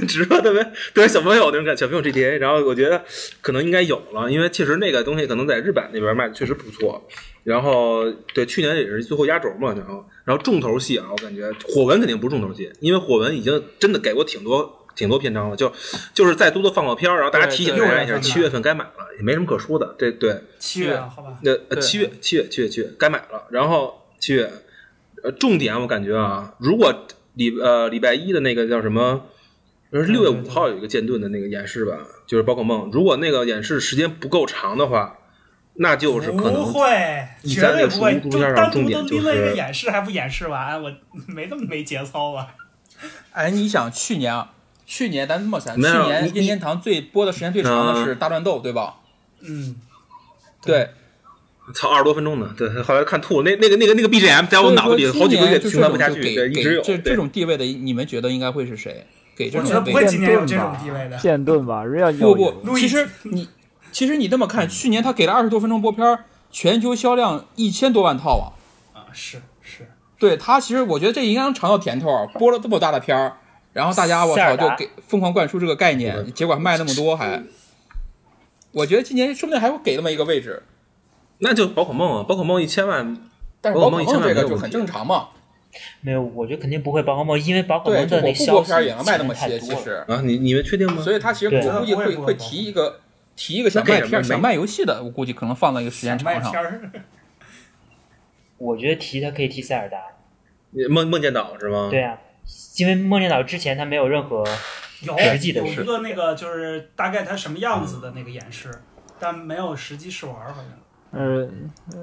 [0.07, 3.05] 只是说特别特别小朋友那种感觉，小朋友 G T A，然后我觉得
[3.41, 7.07] 可能应该有了，因为确实那个东西可能在日版那边卖的确实不错。
[7.45, 15.73] 然后对，去年也是最后压轴嘛，然后然后重头戏啊，我感觉火纹肯定不是重头戏，因为火纹已经真的给过挺多挺多篇章了，就
[16.13, 19.95] 就是再多的放个片儿，然后大家提醒一下，七月份该买了，也没什么可说的。
[19.97, 24.51] 这对，七月啊，好吧，那呃七月七月七月七月该买了，然后七月，
[25.23, 26.93] 呃，重点我感觉啊，如果
[27.35, 29.27] 礼呃礼拜一的那个叫什么？
[29.91, 31.97] 是六月五号有一个剑盾的那个演示吧，
[32.27, 32.91] 就是宝可梦。
[32.93, 35.17] 如果那个演示时间不够长的话，
[35.77, 38.13] 那就是可不能会，一三六绝对不会。
[38.13, 40.93] 十五图片上就单独重点就都拎了一个是演示还不演示完，我
[41.27, 42.49] 没这么没节操吧？
[43.33, 44.51] 哎，你想去年啊，
[44.91, 48.95] 去年咱这么想，去年你任天堂最播的时间最长的嗯是大乱斗，对吧？
[49.43, 49.77] 嗯，
[50.65, 50.89] 对，
[51.75, 52.55] 操二十多分钟呢。
[52.57, 53.51] 对，后来看吐了。
[53.51, 56.83] 那那个那个那个 BGM 在我脑子里说好几个月今年就循环不下去，对，给一直有。
[56.83, 59.07] 给这这种地位的，你们觉得应该会是谁？
[59.37, 61.19] 给这我种不会今年有这种地位的。
[61.19, 63.47] 剑盾吧，Real 不不，其实你
[63.93, 68.99] 其实你这么看，去年他给了二十多分钟播片儿，全球销量一千多万套啊。
[68.99, 69.87] 啊，是是，
[70.19, 73.37] 对他，其实我觉得这应该能尝到甜头，播了这么大的片儿，
[73.79, 77.41] 然后大家我操就给疯狂灌输这个概念，结果还卖那么多还。
[78.73, 80.65] 我觉得今年说不定还会给那么一个位置，
[81.39, 83.17] 那就宝可梦啊，宝可梦一千万，
[83.61, 85.29] 但是宝可梦一千梦这个就很正常嘛。
[86.01, 89.57] 没有，我觉得肯定不会宝可梦，因为宝可，梦的那消息片也能卖那么些。
[89.61, 90.05] 其实。
[90.09, 91.01] 啊，你你们确定吗？
[91.01, 92.99] 所以他其实我估计会会提一个
[93.37, 96.43] 提一个想卖片儿、想卖游戏的，我估计可能放到一个时间长上。
[96.43, 96.91] 卖片儿，
[98.57, 99.99] 我觉得提他可以提塞尔达，
[100.91, 101.89] 梦梦见岛是吗？
[101.91, 102.19] 对啊，
[102.77, 104.45] 因为梦见岛之前他没有任何
[105.03, 108.71] 有实际的是有一个那个就是大概它什么样子的那个演示，
[109.19, 110.71] 但没有实际试玩儿，好像。
[111.11, 111.49] 呃，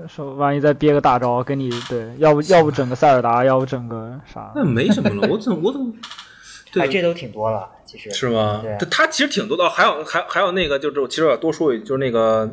[0.08, 4.52] 说万一再憋个大招，给你对，要不要不整个塞尔达，要不整个啥？
[4.56, 5.94] 那没什么了，我怎么我怎么
[6.76, 8.78] 哎，对这都挺多了，其实是吗对啊？
[8.80, 12.52] 它它其实挺多的，还有还还有那个就是我其实我要多说一句，就是那个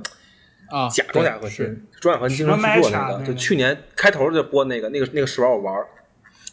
[0.71, 5.87] 啊，假装甲核心，装甲核心经常去做那个，就去年开头就播那个那个那个试玩我玩儿，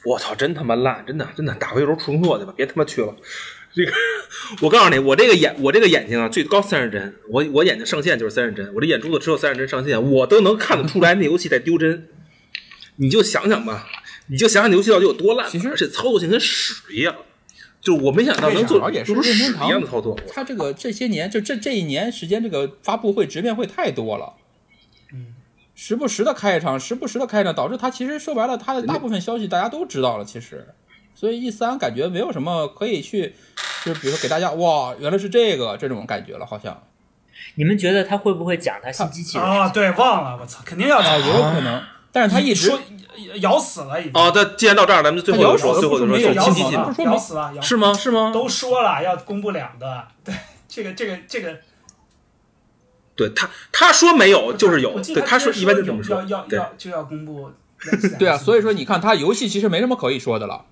[0.05, 3.13] 我操，真他妈烂，真的真的打回头重做去吧，别他妈去了。
[3.73, 3.91] 这个，
[4.61, 12.07] 我告诉你，我这个眼，我这个眼睛啊，最高三十帧，我我眼睛上限就是三十帧，我这眼珠子只有三十帧上限，我都能看得出来那游戏在丢帧。
[12.95, 13.87] 你就想想吧，
[14.27, 17.15] 你就想想那游戏到底有多烂，其实而且操作性跟屎一样，
[17.79, 20.17] 就是我没想到能做而且是做出屎任天堂一样的操作。
[20.27, 24.33] 他这个这些年就这这一年时间，这个发布会直面会太多了。
[25.79, 30.67] 嗯，时不时的开一场，时不时的开一场，导致他其实说白了，他的大部分消息大家都知道了，其实，
[31.15, 33.33] 所以 E 三感觉没有什么可以去，
[33.85, 36.83] 就是比如说给大家哇，原来是这个这种感觉了，好像
[37.55, 39.47] 你们觉得他会不会讲他新机器人？
[39.47, 41.19] 啊，对，忘了，我操，肯定要啊讲。
[41.19, 42.71] 也有可能，但是他一直
[43.41, 44.11] 咬死了，已经。
[44.13, 47.93] 哦，那既然到这儿，咱们就最后就说，他最后就说没有咬死新机器嘛，了，咬死了，咬死是吗？
[47.93, 48.31] 是吗？
[48.33, 50.35] 都说了要公布两个，对，
[50.67, 51.57] 这个这个这个，
[53.19, 57.51] 对他他说没有就是有对他说一般就这有么说要要，要就要公布。
[58.19, 60.65] 对啊，所以说你看他游戏其实没什么可以说的了。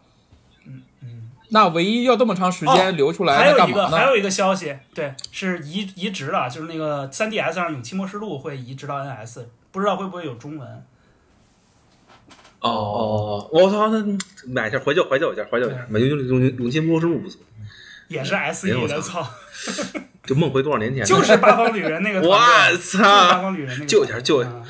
[0.66, 3.98] 嗯嗯那唯一要这么长时间留出来，哦还有一个那干嘛呢？
[3.98, 10.68] 还有一个消息，对，是移移植了，就是那个 3DS 上《勇气末世录》会移植到 NS，不知道会不会有中文。
[12.60, 14.04] 哦哦，我操，那
[14.48, 17.40] 买一下怀旧怀旧一下怀旧一下，买勇勇勇勇气末世录不错，
[18.08, 19.30] 也是哎 SE 的，操操，
[20.26, 21.04] 就梦回多少年前？
[21.08, 23.42] 就是八方旅人那个，我操八操！
[23.42, 24.64] 方旅人那个救一下救一下啊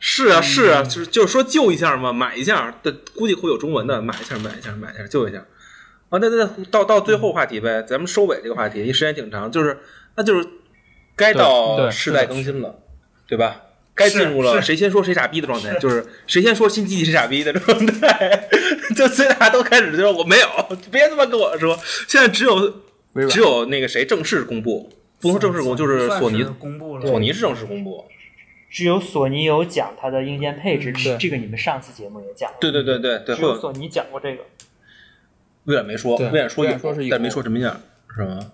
[0.00, 5.38] 是啊是啊，就是就是说救一下嘛，买一下，对，估计会有中文的，买一下买一下买一下救一下。
[6.10, 9.78] 啊，那那那到到最后话题呗，咱们收尾这个话题，因为时间挺长，就是
[10.14, 10.48] 那就是
[11.16, 12.76] 该到对世代更新了，
[13.26, 13.56] 对吧？
[13.98, 15.78] 该进入了谁先说谁傻逼的状态，是。
[15.80, 18.48] 就是谁先说新机器谁傻逼的状态，
[18.94, 20.46] 就所以大家都开始就说我没有，
[20.92, 21.76] 别他妈跟我说，
[22.06, 22.54] 现在只有
[23.14, 23.28] 微软。
[23.28, 24.88] 只有那个谁正式公布，
[25.20, 28.04] 不能说正式公布，就是索尼是公布了，索尼是正式公布，
[28.70, 31.16] 只有索尼有讲它的硬件配置，对。
[31.18, 32.56] 这个你们上次节目也讲了。
[32.60, 34.44] 对对对对对，只有有索尼讲过这个。
[35.64, 37.80] 微软没说，微软说一说是一但没说什么样，
[38.14, 38.52] 是吗？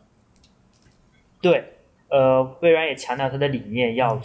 [1.41, 1.75] 对，
[2.09, 4.21] 呃，微软也强调它的理念要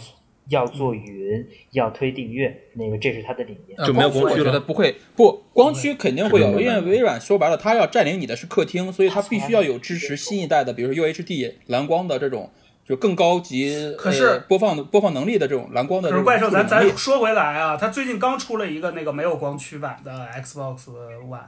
[0.50, 3.78] 要做云，要推订阅，那个这是它的理念。
[3.78, 12.50] 呃就没有光驱，我觉得不会，不光驱肯定会有，因为微软说白了，它要占领你的是客厅，所以它必须要有支持新一代的，比如说 UHD 蓝光的这种，
[12.84, 20.86] 就更高级可是呃播放的播放能力的这种蓝光的这种可是怪兽，咱咱说回来啊，它最近刚出了一个那个没有光驱版的 Xbox
[21.28, 21.40] One，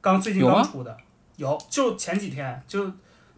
[0.00, 0.96] 刚最近刚出的，
[1.36, 2.90] 有，就前几天就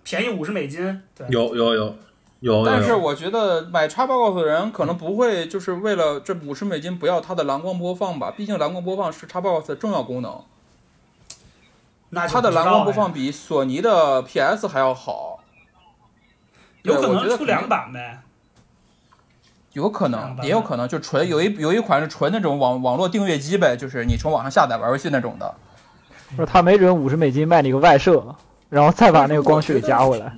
[0.04, 1.96] 便宜五十美金，对，有有有
[2.44, 10.42] 有，但是我觉得买 Xbox 的人可能不会就是为了这五十美金不要它的蓝光播放吧，毕竟蓝光播放是 Xbox 的重要功能，
[12.10, 15.40] 那它的蓝光播放比索尼的 PS 还要好。
[16.82, 18.20] 有可能出两版呗。
[19.72, 25.54] 有可能，也有可能，就纯有一有一款是纯那种网网络订阅机呗，就是你从网上下载玩游戏那种的。
[26.36, 28.22] 不是他没准五十美金卖你个外设，
[28.68, 30.30] 然后再把那个光驱给加回来。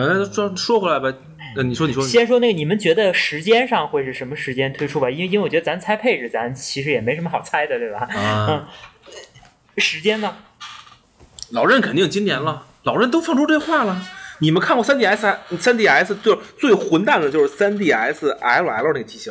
[0.00, 1.12] 呃，说说回来吧，
[1.56, 5.10] 呃，你说你说，先说那个，你们觉得时间上会是什么时间推出吧？
[5.10, 8.08] 因为因为我觉得咱猜配置，咱其实也没什么好猜的，对吧？
[8.14, 8.68] 啊，
[9.76, 10.36] 时间呢？
[11.50, 14.02] 老任肯定今年了，老任都放出这话了。
[14.38, 19.30] 你们看过 3DS 3DS 就是最混蛋的就是 3DS LL 那个机型，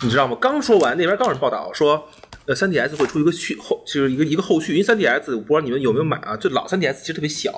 [0.00, 0.36] 你知道吗？
[0.40, 2.08] 刚说完那边刚有人报道说，
[2.46, 4.72] 呃，3DS 会出一个续后，就是一个一个后续。
[4.74, 7.52] 因为 3DS 我不知道你们有没有买啊，就老 3DS 其实特别小，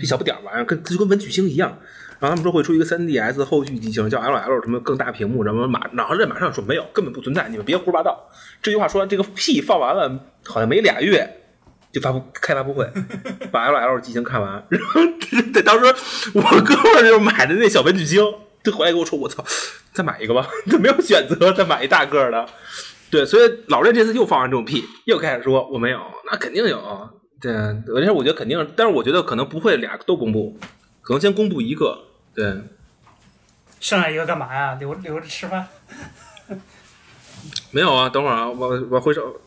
[0.00, 1.78] 一小不点玩意儿，跟就跟文曲星一样。
[2.18, 8.28] 然后他们说会出一个 3DS 后续机型，叫 LL 什么更大屏幕，然后马老任马上说没有，根本不存在，你们别胡说八道。
[8.60, 11.26] 这句话说完，这个屁放完了，好像没俩月，
[11.90, 12.86] 就发布开发布会，
[13.50, 15.00] 把 L L 机型看完， 然后
[15.52, 15.86] 对当时
[16.34, 18.22] 我哥们儿就买的那小文曲星，
[18.62, 19.42] 就回来跟我说：“我操，
[19.94, 22.46] 再买一个吧，他没有选择，再买一大个的。”
[23.10, 25.98] 对，所以老任这次又放完这种屁，又开始说我没有，
[26.30, 27.08] 那肯定有。
[27.40, 30.56] 对，而且我觉得肯定，但是我觉得可能不会俩都公布，
[31.00, 31.98] 可能先公布一个。
[32.34, 32.62] 对，
[33.80, 34.74] 剩下一个干嘛呀？
[34.74, 35.66] 留留着吃饭？
[37.70, 39.40] 没有啊，等会儿啊，我我回首。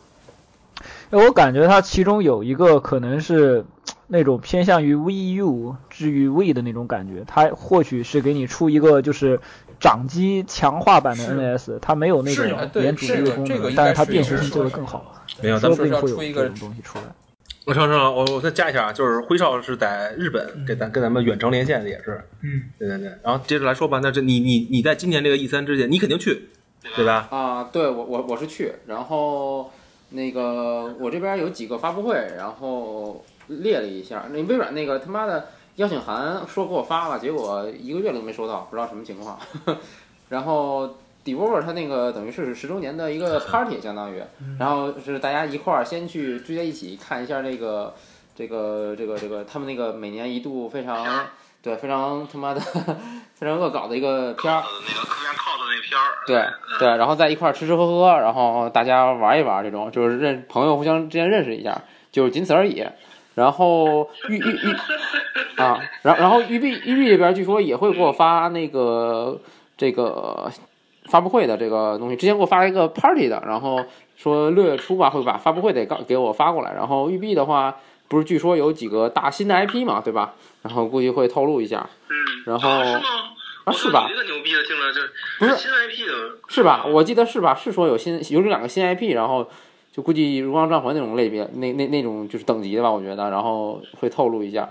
[1.11, 3.63] 我感觉它其中有一个可能是
[4.07, 9.39] 那种偏向于 VU 至于 V 的那种感觉，它或许是给你出一个就是
[9.79, 17.03] 掌机强化版的是 NS，它没有那种连主机的功能，但是它该是有便携性做的得更好，没有，说不定会有一个种东西出来。
[17.65, 23.07] 我上上我我再加一下啊，就是辉少是在日本给咱跟咱们远程连线的，也是，嗯，对对对。
[23.23, 26.49] 然后接着来说吧，那这你你你在今年这个 E 三之前，你肯定去，
[26.95, 27.27] 对吧？
[27.31, 29.71] 啊，对我我我是去，然后
[30.09, 39.39] 那个我这边有几个发布会，然后列了一下，那微软那个他妈的邀请函说给我发了，结果一个月都没收到，不知道什么情况。
[40.27, 44.21] 然后 Devolver 它那个等于是十周年的一个 party，相当于，
[44.59, 47.93] 然后是大家一块儿先去聚在一起看一下那个
[48.35, 51.25] 这个这个这个他们那个每年一度非常
[51.61, 54.61] 对非常他妈的非常恶搞的一个片儿。
[54.61, 56.45] 那个非常 cos 那片儿，对
[56.79, 62.85] 对，然后在一块儿吃吃喝喝，然后大家玩一玩，这种就是认朋友互相之间认识一下，就是仅此而已。
[63.35, 64.75] 然后玉玉玉
[65.55, 69.39] 啊，然然后玉碧玉碧这边据说也会给我发那个
[69.77, 70.51] 这个
[71.05, 73.83] 发布会的这个东西，之前给我发了一个 party 的，然后
[74.17, 76.73] 说六月初吧会把发布会得告给我发过来。
[76.73, 77.75] 然后育碧的话，
[78.07, 80.33] 不是据说有几个大新的 IP 嘛，对吧？
[80.61, 81.89] 然后估计会透露一下。
[82.09, 83.03] 嗯，然后啊是吗？
[83.65, 84.09] 啊是吧？
[84.13, 85.01] 个牛逼的，听着就
[85.39, 86.85] 不是新 IP 的，是吧？
[86.85, 87.55] 我记得是吧？
[87.55, 89.49] 是说有新有这两个新 IP，然后
[89.91, 94.69] 就估计《荣耀战魂》那种类别，那那那种就是等级的吧，我觉得，然后会透露一下。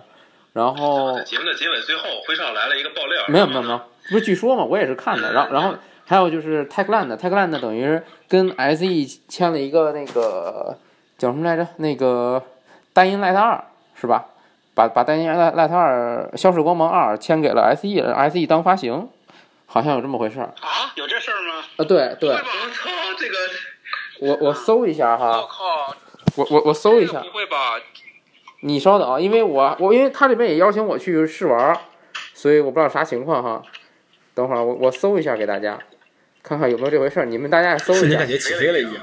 [0.52, 3.80] 然后节目的结尾最后，辉少来了一个爆料，没有没有没有，
[4.10, 5.32] 不是据说嘛，我也是看的。
[5.32, 5.74] 然后然后
[6.04, 10.76] 还有就是 Techland，Techland 等于是跟 SE 签了一个那个
[11.16, 11.66] 叫什么来着？
[11.76, 12.42] 那个
[12.92, 13.54] 《单音 Light 二》
[14.00, 14.26] 是吧？
[14.74, 19.08] 把把《单音 Light Light 二》《消逝光芒二》签给了 SE，SE 当发行，
[19.66, 20.46] 好像有这么回事儿。
[20.60, 21.64] 啊，有这事儿吗？
[21.76, 23.36] 啊，对对，我操，这个
[24.20, 25.32] 我我搜一下哈。
[25.48, 25.94] 靠，
[26.36, 27.56] 我我我搜一下，不会吧？
[28.60, 31.78] 你稍等啊，因为我我因为他这边也邀请我去试玩儿，
[32.34, 33.62] 所以我不知道啥情况哈。
[34.34, 35.78] 等会儿我我搜一下给大家，
[36.42, 37.26] 看看有没有这回事儿。
[37.26, 38.28] 你们大家也搜一下瞬间感。
[38.28, 38.94] 觉起飞了一样。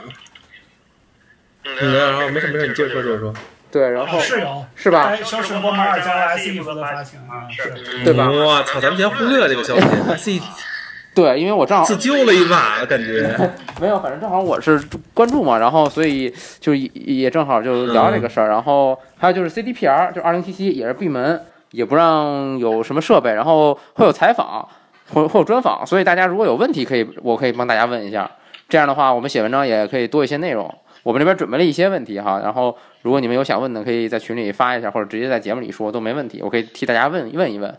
[1.81, 3.33] 嗯，然后没事没事，你接着说接着说。
[3.71, 5.03] 对，然后是有是吧？
[5.03, 9.75] 哎消失光芒二将 SE 负责发行啊，是对吧我操，咱们先忽略了这个消
[10.17, 10.45] 息，自
[11.13, 13.35] 对，因为我正好自救了一把，感觉。
[13.79, 14.81] 没有，反正正好我是
[15.13, 18.47] 关注嘛，然后所以就也也正好就聊这个事儿。
[18.47, 21.39] 然后还有就是 CDPR，就二零七七也是闭门，
[21.71, 24.67] 也不让有什么设备，然后会有采访，
[25.11, 28.29] 会会有专访，所以大家如果有问题可以，我可以帮大家问一下。
[28.67, 30.71] 这样的话，我们写文章也可以多一些内容。
[31.01, 37.75] 我们这边准备了一些问题哈，然后如果你们有想问的，可以在群里发一下，或者直接在节目里说都没问题，我可以替大家问问一问。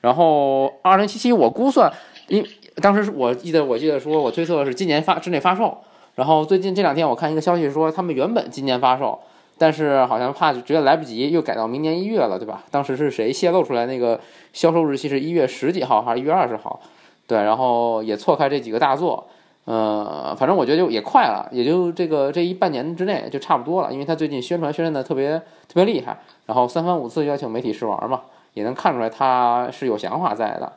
[0.00, 1.92] 然后二零七七我估算，
[2.26, 2.44] 因
[2.80, 5.78] 当时我记得我记得说我推测是今年发之内发售，
[6.16, 9.20] 然后最近这两天我看一个消息说他们原本今年发售，
[9.58, 12.64] 但是好像怕觉得来不及，又改到明年一月了，对吧？
[12.70, 14.20] 当时是谁泄露出来那个
[14.52, 16.80] 销售日期是一月十几号还是一月二十号？
[17.26, 19.26] 对，然后也错开这几个大作，
[19.64, 25.38] 呃，反正我觉得就也快了，也就这个这一半年之内就差不多了，因为他最近宣传宣传的特别
[25.68, 28.22] 特别厉害，然后三番五次邀请媒体试玩嘛，
[28.54, 30.72] 也能看出来他是有想法在的。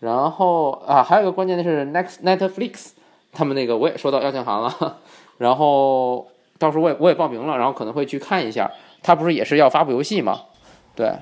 [0.00, 2.92] 然后啊，还有一个关键的是 Next Netflix，
[3.32, 4.98] 他们那个我也收到邀请函了，
[5.38, 6.26] 然后
[6.64, 8.70] 到时候我也我也报名了，然后可能会去看一下。
[9.02, 10.40] 他不是也是要发布游戏吗？
[10.96, 11.12] 对，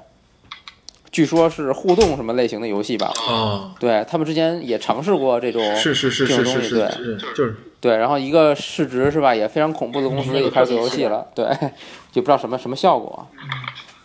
[1.11, 3.13] 据说是互动什么类型的游戏吧？
[3.29, 11.45] 哦，对他们之前也尝试过这种，是是是是是是，是就是对，然后一个市值是吧也非常恐怖的公司也开始做游戏了，对，
[12.13, 13.27] 就不知道什么什么效果。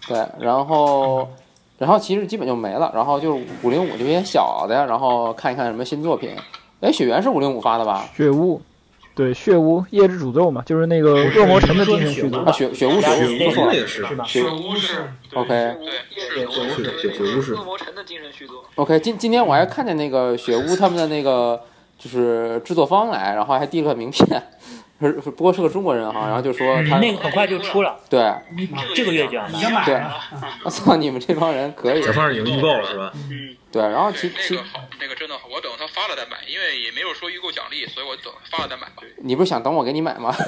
[0.07, 1.29] 对，然后
[1.77, 6.31] 然后其实基本就没了，然后就是五零五这些小的，然后看一看什么新作品。
[6.81, 8.09] 哎，雪原是五零五发的吧？
[8.15, 8.59] 雪雾，
[9.18, 12.51] 对，血屋夜之诅咒嘛，就是那个恶魔城的精神续作啊，。
[12.51, 14.03] 血血屋血屋说错了那个是
[15.34, 15.76] ，，OK
[16.36, 16.45] 对，
[17.01, 18.63] 血血屋是恶魔城的精神续作。
[18.76, 21.59] OK，今今天我还看见那个血屋他们的那个
[21.97, 24.43] 就是制作方来，然后还递了个名片，
[24.99, 28.33] 是是不过是个中国人哈，然后就说他那个很快就出了，对，
[28.95, 29.49] 这个月就买。
[29.51, 30.19] 对经买了。
[30.65, 33.13] 我操你们这帮人可以预购了是吧？
[33.71, 39.03] 对，然后其实那个好，那个真的好，我等他发了再买，因为也没有说预购奖励，所以我等发了再买吧。
[39.17, 40.33] 你不是想等我给你买吗？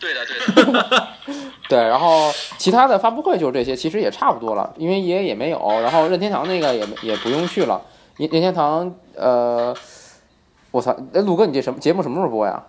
[0.00, 1.08] 对的，对的。
[1.68, 7.82] 对，然后其他的发布会就是这些，其实也差不多了，因为也也没有，然后任天堂那个也也不用去了，
[8.16, 9.76] 任任天堂呃，
[10.70, 12.62] 我操，哎，陆哥你这什么节目什么时候播呀？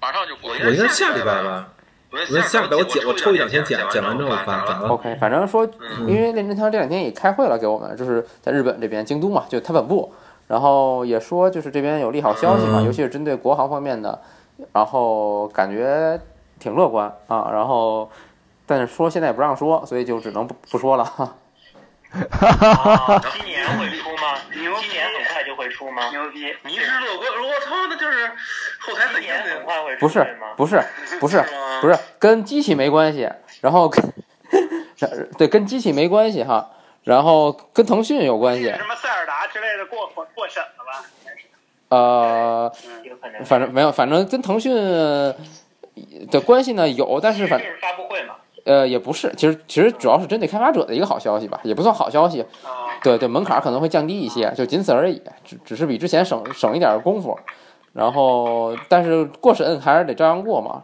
[0.00, 0.50] 马上就播。
[0.50, 1.68] 我应该下礼拜吧？
[2.10, 10.12] 我应该下礼拜我剪，我抽一两天剪，剪完之后发？OK，反正说，嗯因为练真枪这两天也开会了，给我们就是在日本这边京都嘛，就他本部，
[10.46, 14.20] 然后也说就是这边有利好消息嘛，嗯尤其是针对国航方面的，
[14.72, 16.20] 然后感觉
[16.60, 18.08] 挺乐观啊，然后
[18.64, 21.04] 但是说现在也不让说，所以就只能不不说了。
[21.04, 21.34] 哈
[22.30, 24.38] 哈哈哈哈，今年会出吗？
[24.52, 26.10] 今年很快就会出吗？
[26.10, 26.54] 牛逼！
[26.62, 28.30] 迷失乐观，我操，那就是
[28.80, 29.60] 后台很硬的。
[29.64, 30.78] 快会不是不是
[31.18, 31.42] 不是
[31.80, 33.30] 不是跟机器没关系，
[33.62, 34.12] 然后跟
[35.38, 36.70] 对跟机器没关系哈，
[37.02, 41.04] 然后跟腾讯有关系，什么塞尔达之类的过过过审了吧？
[41.88, 43.42] 呃，有可能。
[43.44, 44.74] 反正没有，反正跟腾讯
[46.30, 47.58] 的关系呢有，但是反？
[48.64, 52.68] 呃也不是，其实其实主要是针对开发者的一个好消息吧，也不算好消息，啊，
[53.02, 57.38] 对对，门槛可能会降低一些，就仅此而已，只只是比之前省省一点功夫，
[57.92, 60.82] 然后但是过审还是得照样过嘛，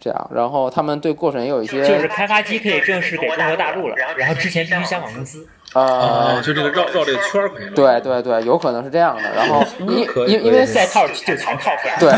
[0.00, 5.46] 这样，然后他们对过程也有一些就是开发机可以正式给中国大陆了，然后之前必须香港公司。
[5.74, 7.50] 呃哦，就这个绕绕这个圈儿。
[7.74, 11.94] 对对对，有可能是这样的，然后因因因为赛套就全套出来。
[12.00, 12.08] 对，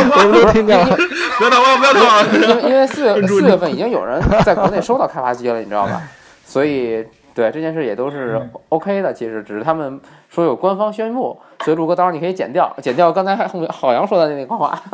[0.00, 0.96] 我们都听见了。
[1.38, 2.24] 不要打我，不要打我。
[2.34, 6.02] 因为因为四月四月份已经有人在国内收到开发机了，你知道吧？
[6.44, 14.80] 所以对这件事也都是 OK 的，其实只是他们说有官方宣布，所以陆哥到时候你可以剪掉，剪掉刚才还后面郝阳说的那个话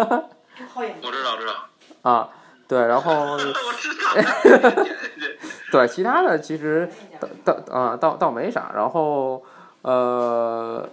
[0.76, 1.54] 我知道，我知道。
[2.02, 2.28] 啊，
[2.68, 4.84] 对，然后 我知道。
[5.72, 6.88] 对其他的其实
[7.18, 9.42] 倒倒啊倒倒没啥，然后
[9.82, 10.88] 呃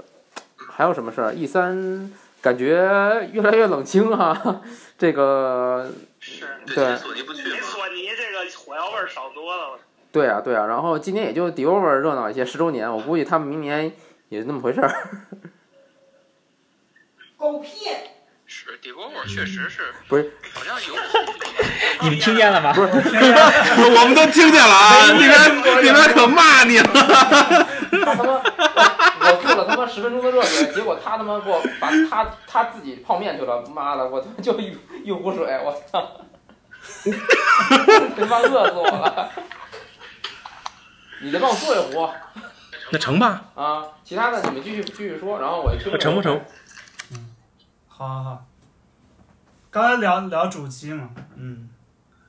[0.72, 2.12] 还有什么事儿？E 三
[2.42, 4.62] 感觉越来越冷清啊，
[4.98, 6.46] 这个是。
[6.66, 9.78] 对索尼不去比索尼这个火药味儿少多了。
[10.14, 13.92] 对啊，对啊，然后今年也就 Devolver 热闹一些，十周年，我估计他们明年
[14.30, 14.90] 也是那么回事儿。
[17.36, 17.90] 狗屁！
[18.46, 20.94] 是 Devolver 确实是，不是，好像有。
[22.02, 22.72] 你们听见了吗？
[22.74, 25.08] 不是， 我们都听见了啊！
[25.14, 25.34] 里面
[25.84, 26.84] 里面可骂你了。
[26.94, 36.08] 他他妈，我做了他妈十分钟的热水，结果他他妈给我把他他自己泡面去了，妈的，我他妈就一一壶水，我操！
[38.16, 39.32] 他妈饿死我了！
[41.24, 42.10] 你再帮我做一壶
[42.92, 43.46] 那成吧？
[43.56, 43.88] 啊！
[44.04, 46.40] 其他的你们继续继续说，然后我听那成不成？
[47.12, 47.30] 嗯
[47.88, 48.46] 好好好。
[49.72, 51.70] 刚才聊聊主机嘛，嗯，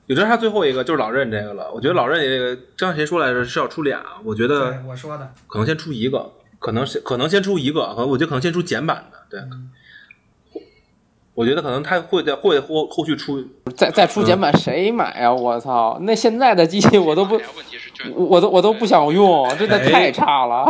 [0.06, 1.70] 有这还最后一个就是老任这个了。
[1.72, 4.02] 我觉得老任这个，刚才谁说来着是要出俩？
[4.22, 9.18] 我觉得我说的，可能先出一个，可能是可能先出一个，可能我觉得可能先出简版的。
[9.28, 9.40] 对，
[11.34, 13.44] 我觉得可能他会在会后后续出。
[13.76, 15.32] 再再出简版谁买啊？
[15.32, 15.98] 我操！
[16.02, 17.40] 那现在的机器我都不，
[18.14, 20.64] 我都我都不想用，真的太差了。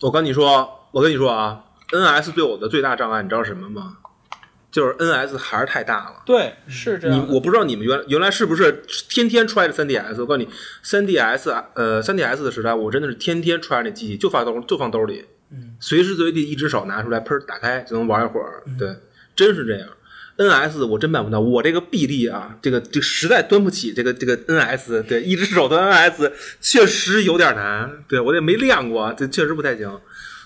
[0.00, 3.98] 我跟你说，我跟你说啊，NS 对我的最大障碍，你知道什么吗？
[4.72, 6.22] 就是 NS 还是太大了。
[6.24, 7.34] 对，是这样你。
[7.34, 10.20] 我不知道你们原原来是不是天天揣着 3DS？
[10.20, 10.48] 我告诉你
[10.84, 18.62] ，3DS 呃 3DS 的时代，我真的是天天揣着那机器，就放兜就放兜里，嗯，随时随地一只手拿出来，喷打开就能玩一会儿。
[18.78, 18.96] 对，
[19.34, 19.88] 真是这样。
[20.36, 26.32] NS 我真办不到，我这个臂力啊，这个这个实在端不起这个这个 NS，对，一只手端 NS
[26.62, 30.00] 确实有点难，对我也没练过，这确实不太行。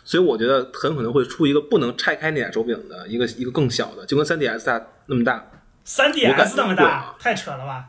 [0.04, 5.48] 所以我觉得很可能会出一个不能拆开那俩手柄的一个一个更小的，就跟 3DS 大那么大
[5.86, 7.86] ，，3DS 那么大太扯了吧？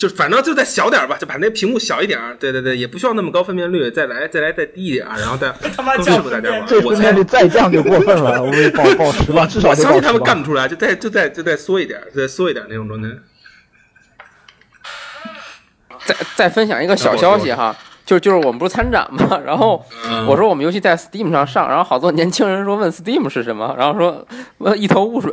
[0.00, 6.66] 就反正就再小点儿吧，就把那屏幕小一点儿，对对对，也不需要那么高分辨率，再来再来再低一点儿，然后再 他妈叫更适合大家玩。
[6.66, 10.22] 这我分辨率再降就过分了，我给报报十吧，至少得报我相信他们。
[10.22, 13.10] 干不出来，就再就再就再缩一点，再缩一点那种状态。
[16.06, 25.30] 再再分享一个小消息哈，就就是我们不是参展嘛，然后嗯我说我们游戏在 Steam 上上，然后好多年轻人说问 Steam 是什么，然后说一头雾水，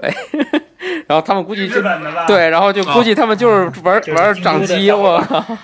[1.08, 1.82] 然后他们估计就
[2.28, 5.58] 对，然后就估计他们就是玩就是玩掌机，我靠，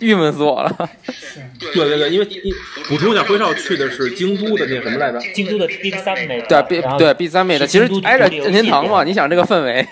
[0.00, 0.90] 郁闷死我了。
[1.04, 1.40] 是。
[1.60, 2.54] 对对对对，因为因
[2.88, 5.20] 补充一下，辉少去的是京都的那什么来着？
[5.34, 9.86] 京都的 Big Summit，对 B 对 B 三妹的，其实挨着任天堂嘛，你想这个氛围，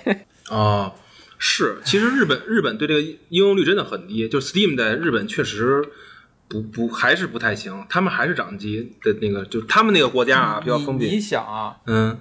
[0.49, 0.93] 啊，
[1.39, 5.83] 是，其实日本日本对这个应用率真的很低，就 Steam 在日本确实
[6.49, 11.07] 不不还是不太行，他们还是掌机的那个，就他们那个国家啊比较封闭。
[11.07, 11.21] 你。
[11.21, 12.17] 想啊，嗯，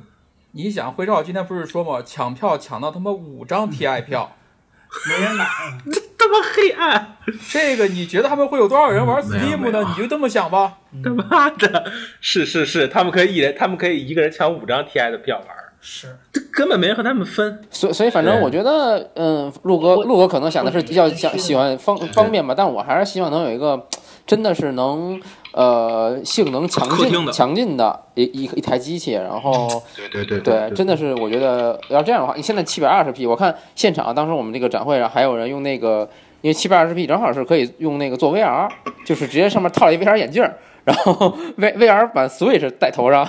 [0.57, 2.01] 你想辉少今天不是说吗？
[2.05, 4.31] 抢票抢到他妈五张 TI 票，
[5.05, 5.45] 没人买，
[5.91, 7.17] 这他妈黑暗，
[7.51, 9.85] 这个你觉得他们会有多少人玩 Steam 呢？
[9.89, 10.77] 你就这么想吧。
[11.03, 11.91] 他妈的，
[12.21, 15.47] 是是是，他们可以一人，他们可以一个人抢五张 TI 的票玩，
[15.81, 16.15] 是。
[16.31, 17.61] 这根本没人和他们分。
[17.69, 23.89] 所所以反正我觉得，嗯，陆哥陆哥可能想的是比较想喜欢方方便吧，但我还是希望能有一个
[24.25, 25.19] 真的是能
[25.55, 36.09] 呃性能强劲强劲的一一一台机器，然后对对对对，真的是我觉得要这样的话，你现在七百二十 P，我看现场当时我们这个展会上还有人用那个，
[36.41, 38.69] 因为七百二十 P 正好是可以用那个做 VR，
[39.05, 43.25] 就是直接上面套了一 VR 眼镜儿，然后 V VR 版 Switch 戴头上，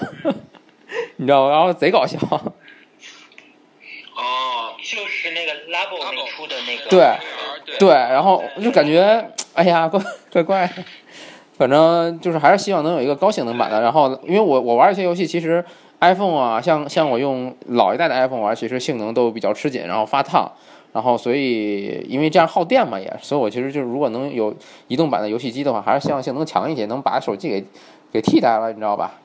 [1.15, 1.51] 你知道吗？
[1.53, 2.19] 然后贼搞笑。
[4.17, 7.17] 哦，就是那个 Labo 那出的那个，对
[7.67, 10.01] 对对，然后就感觉，哎呀，怪
[10.33, 10.83] 怪怪的。
[11.57, 13.81] 反正就是还是希望能有一个高性能版的。
[13.81, 15.65] 然后，因为我我玩一些游戏，其实
[16.01, 20.51] iPhone 啊，像像我用老一代的 iPhone 玩，其实性能都比较吃紧，然后发烫。
[20.93, 24.57] 然后，所以因为这样耗电嘛，也，所以我其实就是如果能有
[24.89, 27.67] 移动版的游戏机的话，还是希望性能强一些，能把手机给
[28.11, 29.21] 给替代了，你知道吧？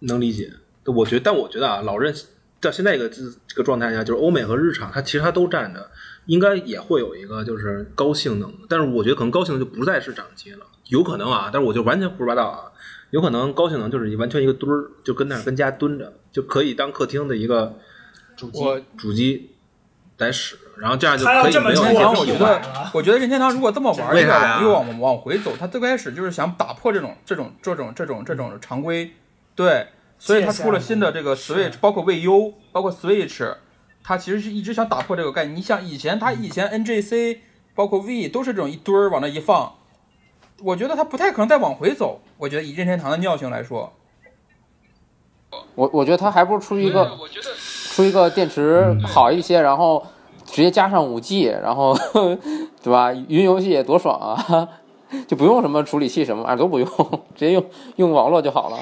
[0.00, 0.50] 能理解。
[0.84, 2.14] 我觉得，但我觉得啊，老任
[2.60, 5.88] 到现在这个这这个状态下，就是欧美和日常，它其实它都占着，
[6.26, 8.52] 应该也会有一个就是高性能。
[8.68, 12.72] 但是我觉得可能高性能就不再是掌机了，有可能啊，但是我就完全胡说八道啊，
[13.10, 17.78] 有可能高性能就是完全一个墩儿，就跟那儿跟家蹲着，就可以当客厅的一个
[18.36, 18.60] 主机
[18.96, 19.50] 主机
[20.18, 22.62] 来使，然后这样就可以没有任天堂，做我我觉得，
[22.94, 25.52] 我觉得任天堂如果这么玩，为啥呀应该往又往往回走。
[25.58, 29.12] 他最开始就是想打破这种这种这种这种这种常规，
[29.54, 29.88] 对，
[30.18, 33.56] 所以他出了新的这个 Switch，包括 VU，包括 Switch，
[34.02, 35.56] 他其实是一直想打破这个概念。
[35.56, 37.38] 你像以前他以前 NGC
[37.74, 39.74] 包括 V 都是这种一堆儿往那一放，
[40.62, 42.20] 我觉得他不太可能再往回走。
[42.38, 43.92] 我觉得以任天堂的尿性来说，
[45.74, 50.04] 我我觉得它还不如出一个我觉得出一个电池好一些，然后
[50.44, 51.96] 直接加上五 G，然后
[52.82, 53.12] 对吧？
[53.12, 54.68] 云游戏也多爽啊！
[55.28, 56.88] 就不用什么处理器什么啊都不用，
[57.34, 57.64] 直接用
[57.96, 58.78] 用网络就好了。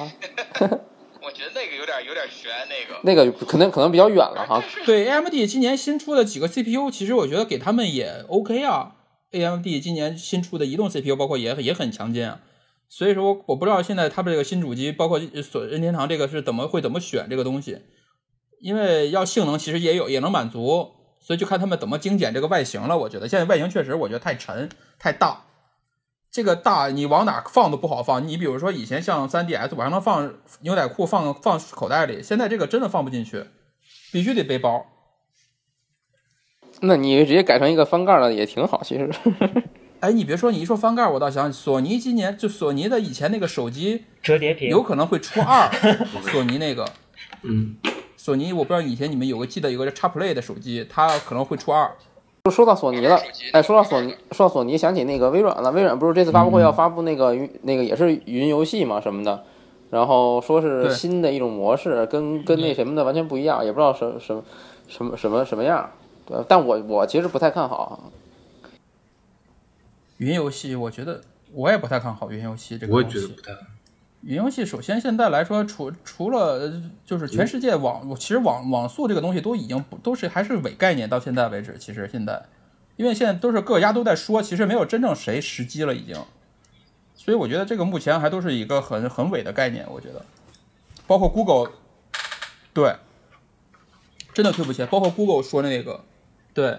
[1.22, 4.62] 我觉得那个有点有点悬，那个那个可能可能比较远了哈。
[4.84, 8.92] 对 AMD 今年新出的几个 CPU，其实我觉得给他们也 OK 啊。
[9.35, 12.40] AMD 今年新出的移动 CPU 包括也也很强劲啊。
[12.89, 17.81] 所以说，我不知道现在他们这个新主机，包括所任天堂这个是怎么会怎么选这个东西，
[18.61, 22.97] 因为要性能其实也有也能满足，所以就看他们怎么精简这个外形了。
[22.97, 25.47] 我觉得现在外形确实我觉得太沉太大，
[26.31, 28.28] 这个大你往哪放都不好放。
[28.28, 33.47] 你比如说以前像 3DS 我还能放牛仔裤放放口袋里，现在这个真的放不进去，
[34.12, 34.86] 必须得背包。
[36.86, 39.11] 那你直接改成一个翻盖的也挺好，其实。
[40.01, 45.70] 哎，你别说，你一说翻盖，我倒想索尼今年就索尼的以前那个手机折叠屏有可能会出二，
[46.31, 46.85] 索尼那个，
[47.43, 47.77] 嗯，
[48.16, 51.90] 索尼我不知道以前你们有个记得有个叫 XPlay 的手机，它可能会出二。
[52.44, 53.19] 就说到索尼了，
[53.52, 55.73] 哎，说到索尼，说到索尼，想起那个微软了。
[55.73, 59.43] 微软不是这次发布会要发布那个云，那个也是云游戏嘛什么的，
[59.89, 64.43] 然后说是新的一种模式，跟跟那什么的完全不一样，也不知道什什么
[64.86, 65.90] 什么什么什么样。
[66.26, 68.12] 对，但我我其实不太看好。
[70.18, 71.20] 云游戏，我觉得
[71.52, 73.18] 我也不太看好云游戏这个我东西。
[73.18, 73.52] 也觉得不太。
[74.22, 82.42] 云游戏首先现在来说，除除了呃就是全世界网，其实网网速这个东西都已经不都是还是伪概念，到现在为止，其实现在，
[82.96, 86.16] 因为现在都是各家都在说，其实没有真正谁实机了已经，
[87.14, 90.24] 所以我觉得这个目前还都是一个很很伪的概念，我觉得，
[91.06, 91.72] 包括 Google，
[92.72, 92.96] 对，
[94.32, 96.02] 真的推不起来，包括 Google 说那个，
[96.55, 96.78] 对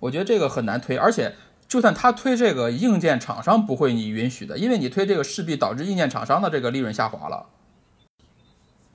[0.00, 1.32] 我觉得这个很难推，而且。
[1.68, 7.46] 就算他推这个硬件厂商不会你允许的，因为你推这个势必导致硬件厂商的这个利润下滑了。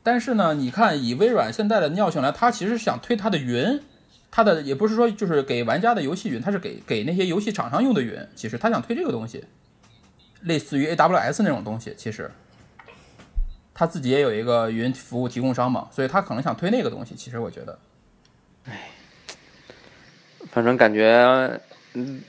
[0.04, 3.82] 但是呢，你看以微软现在的尿性来，他其实想推它的云，
[4.30, 8.16] 它的也不是说就是给玩家的游戏云，它是给给那些游戏厂商用的云。
[8.36, 9.44] 其实他想推这个东西，
[10.42, 11.96] 类似于 AWS 那种东西。
[11.98, 12.30] 其实
[13.74, 17.16] 他自己也有一个云服务提供商嘛，所以他可能想推那个东西。
[17.16, 17.80] 其实我觉得，
[18.66, 18.90] 唉
[20.58, 21.62] 反正感觉，
[21.94, 22.20] 嗯，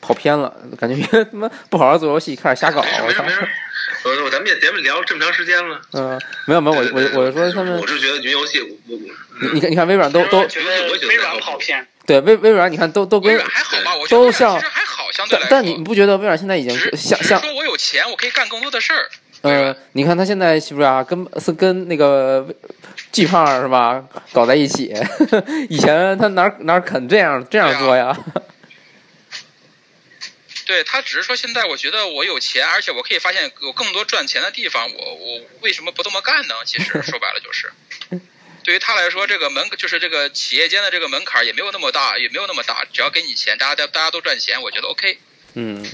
[0.00, 2.80] 跑偏了，感觉他妈不好好做游戏，开始瞎搞。
[2.80, 3.46] 我操没事没！
[3.46, 3.48] 事，
[4.04, 8.98] 我我咱们也节目聊了这么长时间了，嗯，没有没有，我我我说他们我，是觉得云游戏，我我
[9.40, 10.38] 你你看你看微软都都
[11.08, 13.96] 微软跑偏，对微微软，你看都都跟微软还好吧？
[13.96, 15.48] 我觉得都像其实还好，相对来。
[15.50, 19.10] 但但你不觉得微软现在已经只像像说我有钱，我可以干更多的事儿。
[19.42, 21.02] 呃，你看他现在是不是啊？
[21.02, 22.46] 跟是跟那个
[23.10, 24.04] 巨胖是吧？
[24.32, 24.94] 搞在一起。
[25.70, 28.16] 以前他哪哪肯这样这样做呀？
[30.66, 36.54] 对他只是说现在我觉得我有钱，而且我可以发现有更多赚钱的地方，我我为什么不这么干呢？
[36.64, 37.72] 其实说白了就是，
[38.62, 45.18] 对于他来说，这个门就是这个企业间的这个门槛也没有那么大，也没有那么大，只要给你钱，大家大家都赚钱，我觉得 OK。
[45.54, 45.84] 嗯，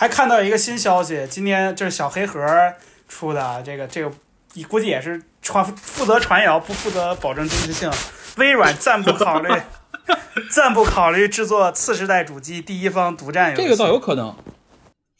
[0.00, 2.40] 还看到一个新消息，今天就是小黑盒
[3.08, 4.08] 出的，这个这个
[4.68, 7.90] 估计也是传负责传谣，不负责保证真实性。
[8.36, 9.50] 微软暂不考虑，
[10.54, 13.62] 暂不考虑制作次世代主机第一方独占游戏。
[13.64, 14.36] 这个倒有可能，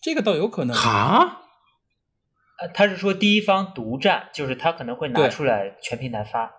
[0.01, 0.77] 这个倒有可能。
[0.77, 1.39] 啊，
[2.61, 6.53] 呃，他是说第一方独占，就是他可能会拿出来全平台发。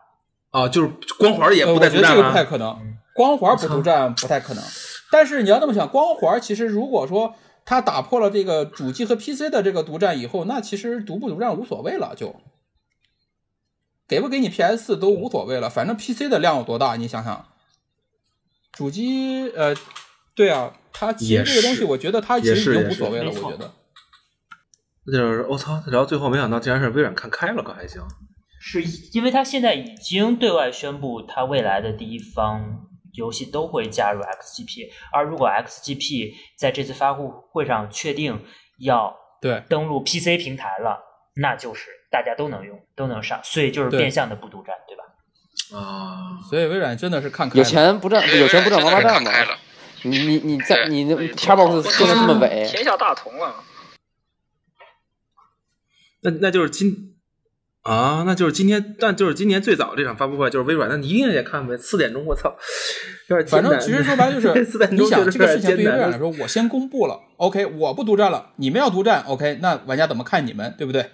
[0.52, 2.78] 啊，就是光环也呃，不我觉得这个不太可能，
[3.16, 4.62] 光环不独占不太可能。
[5.10, 7.34] 但是你要这么想，光环其实如果说
[7.70, 12.36] 它打破了这个主机和 PC 的这个独占以后，那其实独不独占无所谓了，就
[14.08, 17.46] 给不给你 PS 四都无所谓了，反正 PC 的量有多大，你想想，
[18.72, 19.76] 主机呃，
[20.34, 23.72] 对啊，它其实这个东西，我觉得它其实已经无所谓了，我觉得。
[25.06, 28.02] 就是我操，然后最后没想到竟然是微软看开了，可还行。
[28.60, 28.84] 是
[29.14, 38.46] 因为他现在已经对外宣布，他未来的第一方游戏都会加入 XGP，而如果 XGP 在这次发布会上确定
[38.80, 41.00] 要对登录 PC 平台了，
[41.36, 45.04] 那就是大家都能用，都能上，所以就是变相的不独占，对吧？
[45.78, 47.64] 啊，所以微软真的是看开有。
[47.64, 49.32] 钱不挣，对有钱不挣 王八蛋嘛。
[50.04, 53.64] 你你你在对你那对 Xbox 现在这么伪，天下大同了。
[56.22, 57.19] 那那就是今
[57.90, 62.56] 啊，那就是今天，但就是今年最早这场发布会就是微软，那你一定也看呗，四点钟，我操，
[63.30, 71.10] 有点艰难反正其实说白了就 是四点，你想这个事情对于微软来说，我先公布了，OK，我不独占了，你们要独占，OK，那玩家怎么看你们，对不对？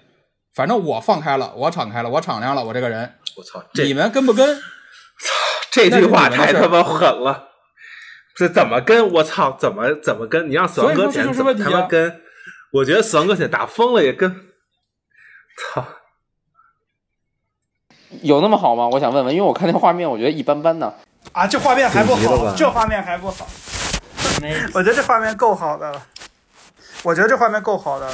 [0.54, 4.54] 反正我放开了，我敞开了，我敞亮了，我这个人，我操，你们跟不跟？
[4.56, 5.32] 操
[5.70, 7.48] 这句话太他妈狠了，
[8.36, 9.10] 这怎么跟？
[9.12, 10.50] 我操，怎么怎么跟？
[10.50, 12.20] 你让死亡搁浅怎么他妈跟？
[12.72, 14.30] 我觉得死亡搁浅打疯了也跟，
[15.72, 15.86] 操，
[18.22, 18.88] 有那么好吗？
[18.88, 20.92] 我想问问，因为我看那画面，我觉得一般般呢。
[21.32, 23.46] 啊，这画面还不好这画面还不好，
[24.74, 26.02] 我觉得这画面够好的了，
[27.02, 28.12] 我觉得这画面够好的了。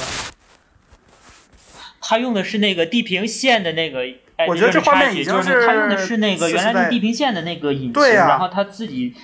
[2.01, 3.99] 他用的是那个地平线的那个，
[4.35, 9.15] 哎，我觉得这画面已经就是是他用的是那个原来次世代的地平线的那个引擎，然后他自己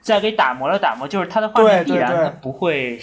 [0.00, 3.00] 再给打磨了打磨，就是他的画面必然它不会。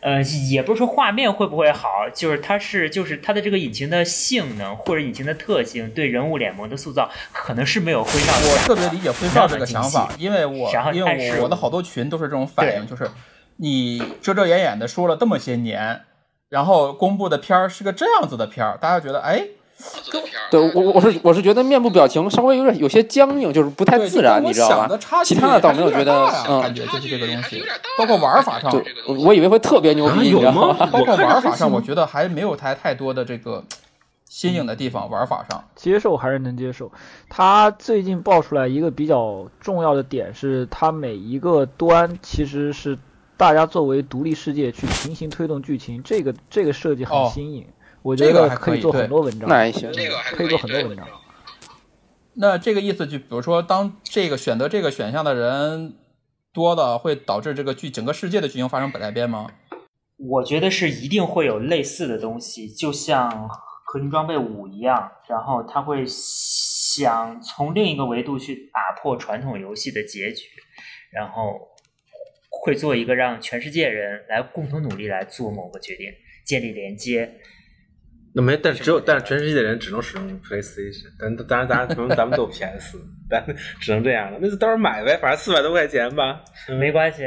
[0.00, 13.10] 呃，也不是说画面会不会好，就是它是就是它的这个引擎的性能或者引擎的特性对人物脸模的塑造可能是没有灰少我特别理解灰少这个想法，因为我因为我我的好多群都是这种反应，就是
[13.56, 16.02] 你遮遮掩掩的说了这么些年，
[16.48, 19.44] 然后公布的片儿是个这样子的片儿，大家觉得哎，
[20.50, 26.12] 对我我是我是觉得面部表情稍微有点有些僵硬，就是不太自然，你知道吧其他的倒没有觉得
[26.48, 27.62] 嗯感觉就是这个东西
[27.98, 30.86] 包括玩法上，就我以为会特别牛逼，啊有你知道吗吗？
[30.92, 33.62] 包括玩法上，我觉得还没有太太多的这个
[34.28, 35.08] 新颖的地方。
[35.08, 36.90] 玩法上，接受还是能接受。
[37.28, 42.98] 它最近爆出来一个比较重要的点是，它每一个端其实是
[43.36, 47.64] 大家作为独立世界去平行推动剧情，这个这个设计很哦新颖，
[48.08, 49.48] 我觉得还可以做很多文章。
[49.48, 51.06] 那也行这个还可以做很多文章。
[52.34, 55.94] 那这个意思就比如说，当这个选择这个选项的人
[56.52, 59.50] 多了，会导致这个剧整个世界的剧情发生改变吗？
[60.16, 63.30] 我觉得是一定会有类似的东西，就像
[63.84, 70.46] 《合金装备五》一样，然后他会想从另一个维度去打破传统游戏的结局，
[71.12, 71.60] 然后
[72.50, 76.06] 会做一个让全世界人来共同努力来做某个决定，
[76.46, 77.32] 建立连接。
[78.38, 82.96] 那没，但是只有，但是全世界的人只能使用 PlayStation，但当然，当然，咱们咱们都 PS，
[83.28, 83.44] 但
[83.80, 84.38] 只能这样了。
[84.40, 86.40] 那就到时候买呗，反正四百多块钱吧。
[86.78, 87.24] 没关系，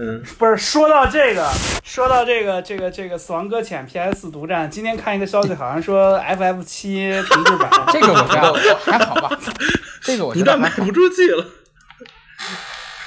[0.00, 1.50] 嗯，不是说到这个，
[1.82, 9.36] 说到这个，这个这个《死亡搁浅》PS 独占，今天看一个消息，好像说 FF 七重置版， 这个我觉得我还好吧，
[10.02, 10.68] 这个我觉得还好。
[10.68, 11.44] 独占卖不出去了。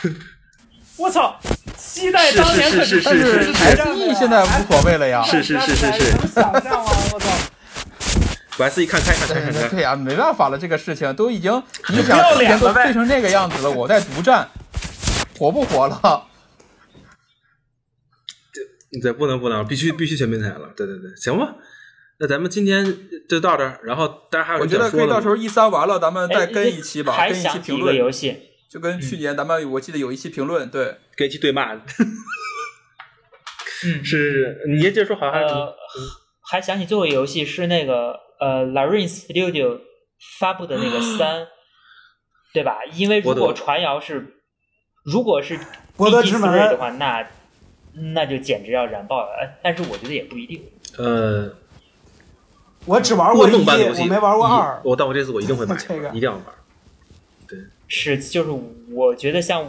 [1.00, 1.40] 我操！
[1.82, 5.24] 期待当年很是是但是是 SE 现在无所谓了呀。
[5.24, 6.92] 是是是是是能想象吗？
[7.14, 7.28] 我操！
[8.58, 11.52] 我 S 一看开看开看开，对呀、没办法了，这个事情都已经，
[11.90, 14.48] 你想之前都脸了呗废成这个样子了，我在独占，
[15.38, 16.28] 活不活了？
[19.02, 20.70] 对，不能不能，必须必须全平台了。
[20.76, 21.56] 对对对，行吧。
[22.20, 22.86] 那咱们今天
[23.28, 31.74] 就到这儿，然后大家还有我觉什么说的吗得可以到时候一三完了，咱们再哎跟一期吧，还跟一期评论，游戏，就跟去年咱们我记得有一期评论，对，跟其对骂。
[31.74, 31.82] 嗯，
[33.68, 35.76] 是 是是，你接着说，好像呃，
[36.50, 39.82] 还想起最后一个游戏是那个呃 Larin Studio
[40.40, 41.48] 发布的那个三，
[42.54, 42.78] 对吧？
[42.96, 44.36] 因为如果传谣是，
[45.04, 45.60] 如果是
[45.98, 47.28] 博德 BT 之门 Three 的话，那
[48.14, 49.34] 那就简直要燃爆了。
[49.42, 50.64] 呃但是我觉得也不一定。
[50.98, 51.54] 呃，
[52.86, 54.82] 我只玩过一，我没玩过一二。
[54.86, 56.44] 我但我这次我一定会买， 这个一定要玩。
[57.94, 58.50] 是，就是
[58.94, 59.66] 我觉得像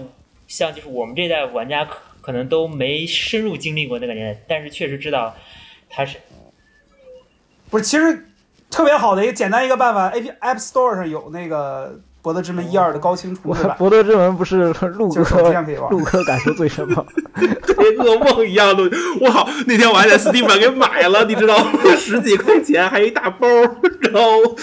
[0.46, 5.34] 像就是我们这代玩家可可能都没深入经历过那个年代，但是确实知道
[5.90, 6.18] 它是
[7.68, 8.28] 不是，其实
[8.70, 15.90] 特别好的一个简单一个办法，A P App Store 上有那个《博德之门》一二的高清重我制版，博德之门不是陆哥机上可以玩。
[15.90, 17.04] 陆哥感受最深吗？
[17.34, 17.46] 跟
[17.96, 18.84] 噩梦一样的，
[19.20, 19.48] 我靠！
[19.66, 21.72] 那天我还在 Steam 上给买了，你知道吗？
[21.98, 23.48] 十几块钱，还一大包，
[24.12, 24.56] 然后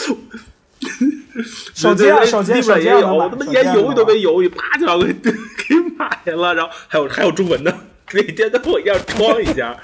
[1.43, 7.73] 手机上对对手机手机也有，他妈连犹豫都没犹豫，啪就要给 给买了，然后还有还有中文的，
[8.13, 9.75] 每天都跟我一样装一下。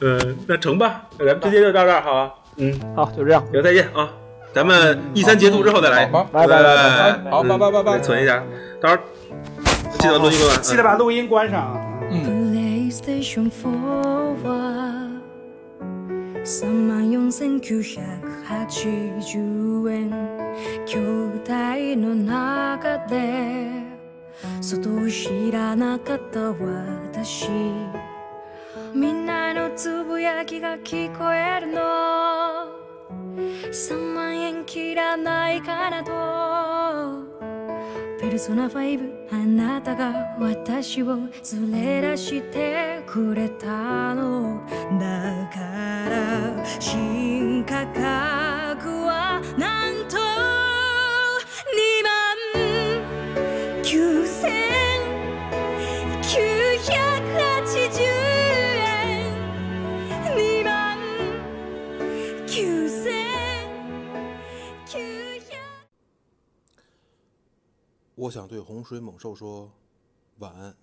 [0.00, 2.34] 嗯，那成吧，那咱们今天就到这儿，好吧？
[2.58, 3.44] 嗯，好，就这样。
[3.52, 4.08] 行，再见啊！
[4.54, 8.42] 咱们一三截图之后再来，好拜拜拜拜拜好拜拜拜拜嗯存一下，
[8.80, 9.02] 到时候
[9.98, 11.80] 记得录音关，记得把录音关上啊。
[12.10, 12.24] 嗯
[12.54, 15.15] ，PlayStation 4は
[16.46, 20.10] 3万4980円。
[20.86, 23.68] 筐体の中で
[24.60, 27.48] 外を知らなかった私。
[28.94, 31.80] みんなのつぶやきが聞こえるの。
[33.72, 36.12] 3万円切らないかなと。
[38.20, 41.16] ペルソナ5あなたが私を
[41.52, 44.60] 連れ出してくれたの。
[44.98, 48.00] だから新価格
[49.04, 49.75] はない。
[68.16, 69.70] 我想对洪水猛兽说
[70.38, 70.74] 晚安。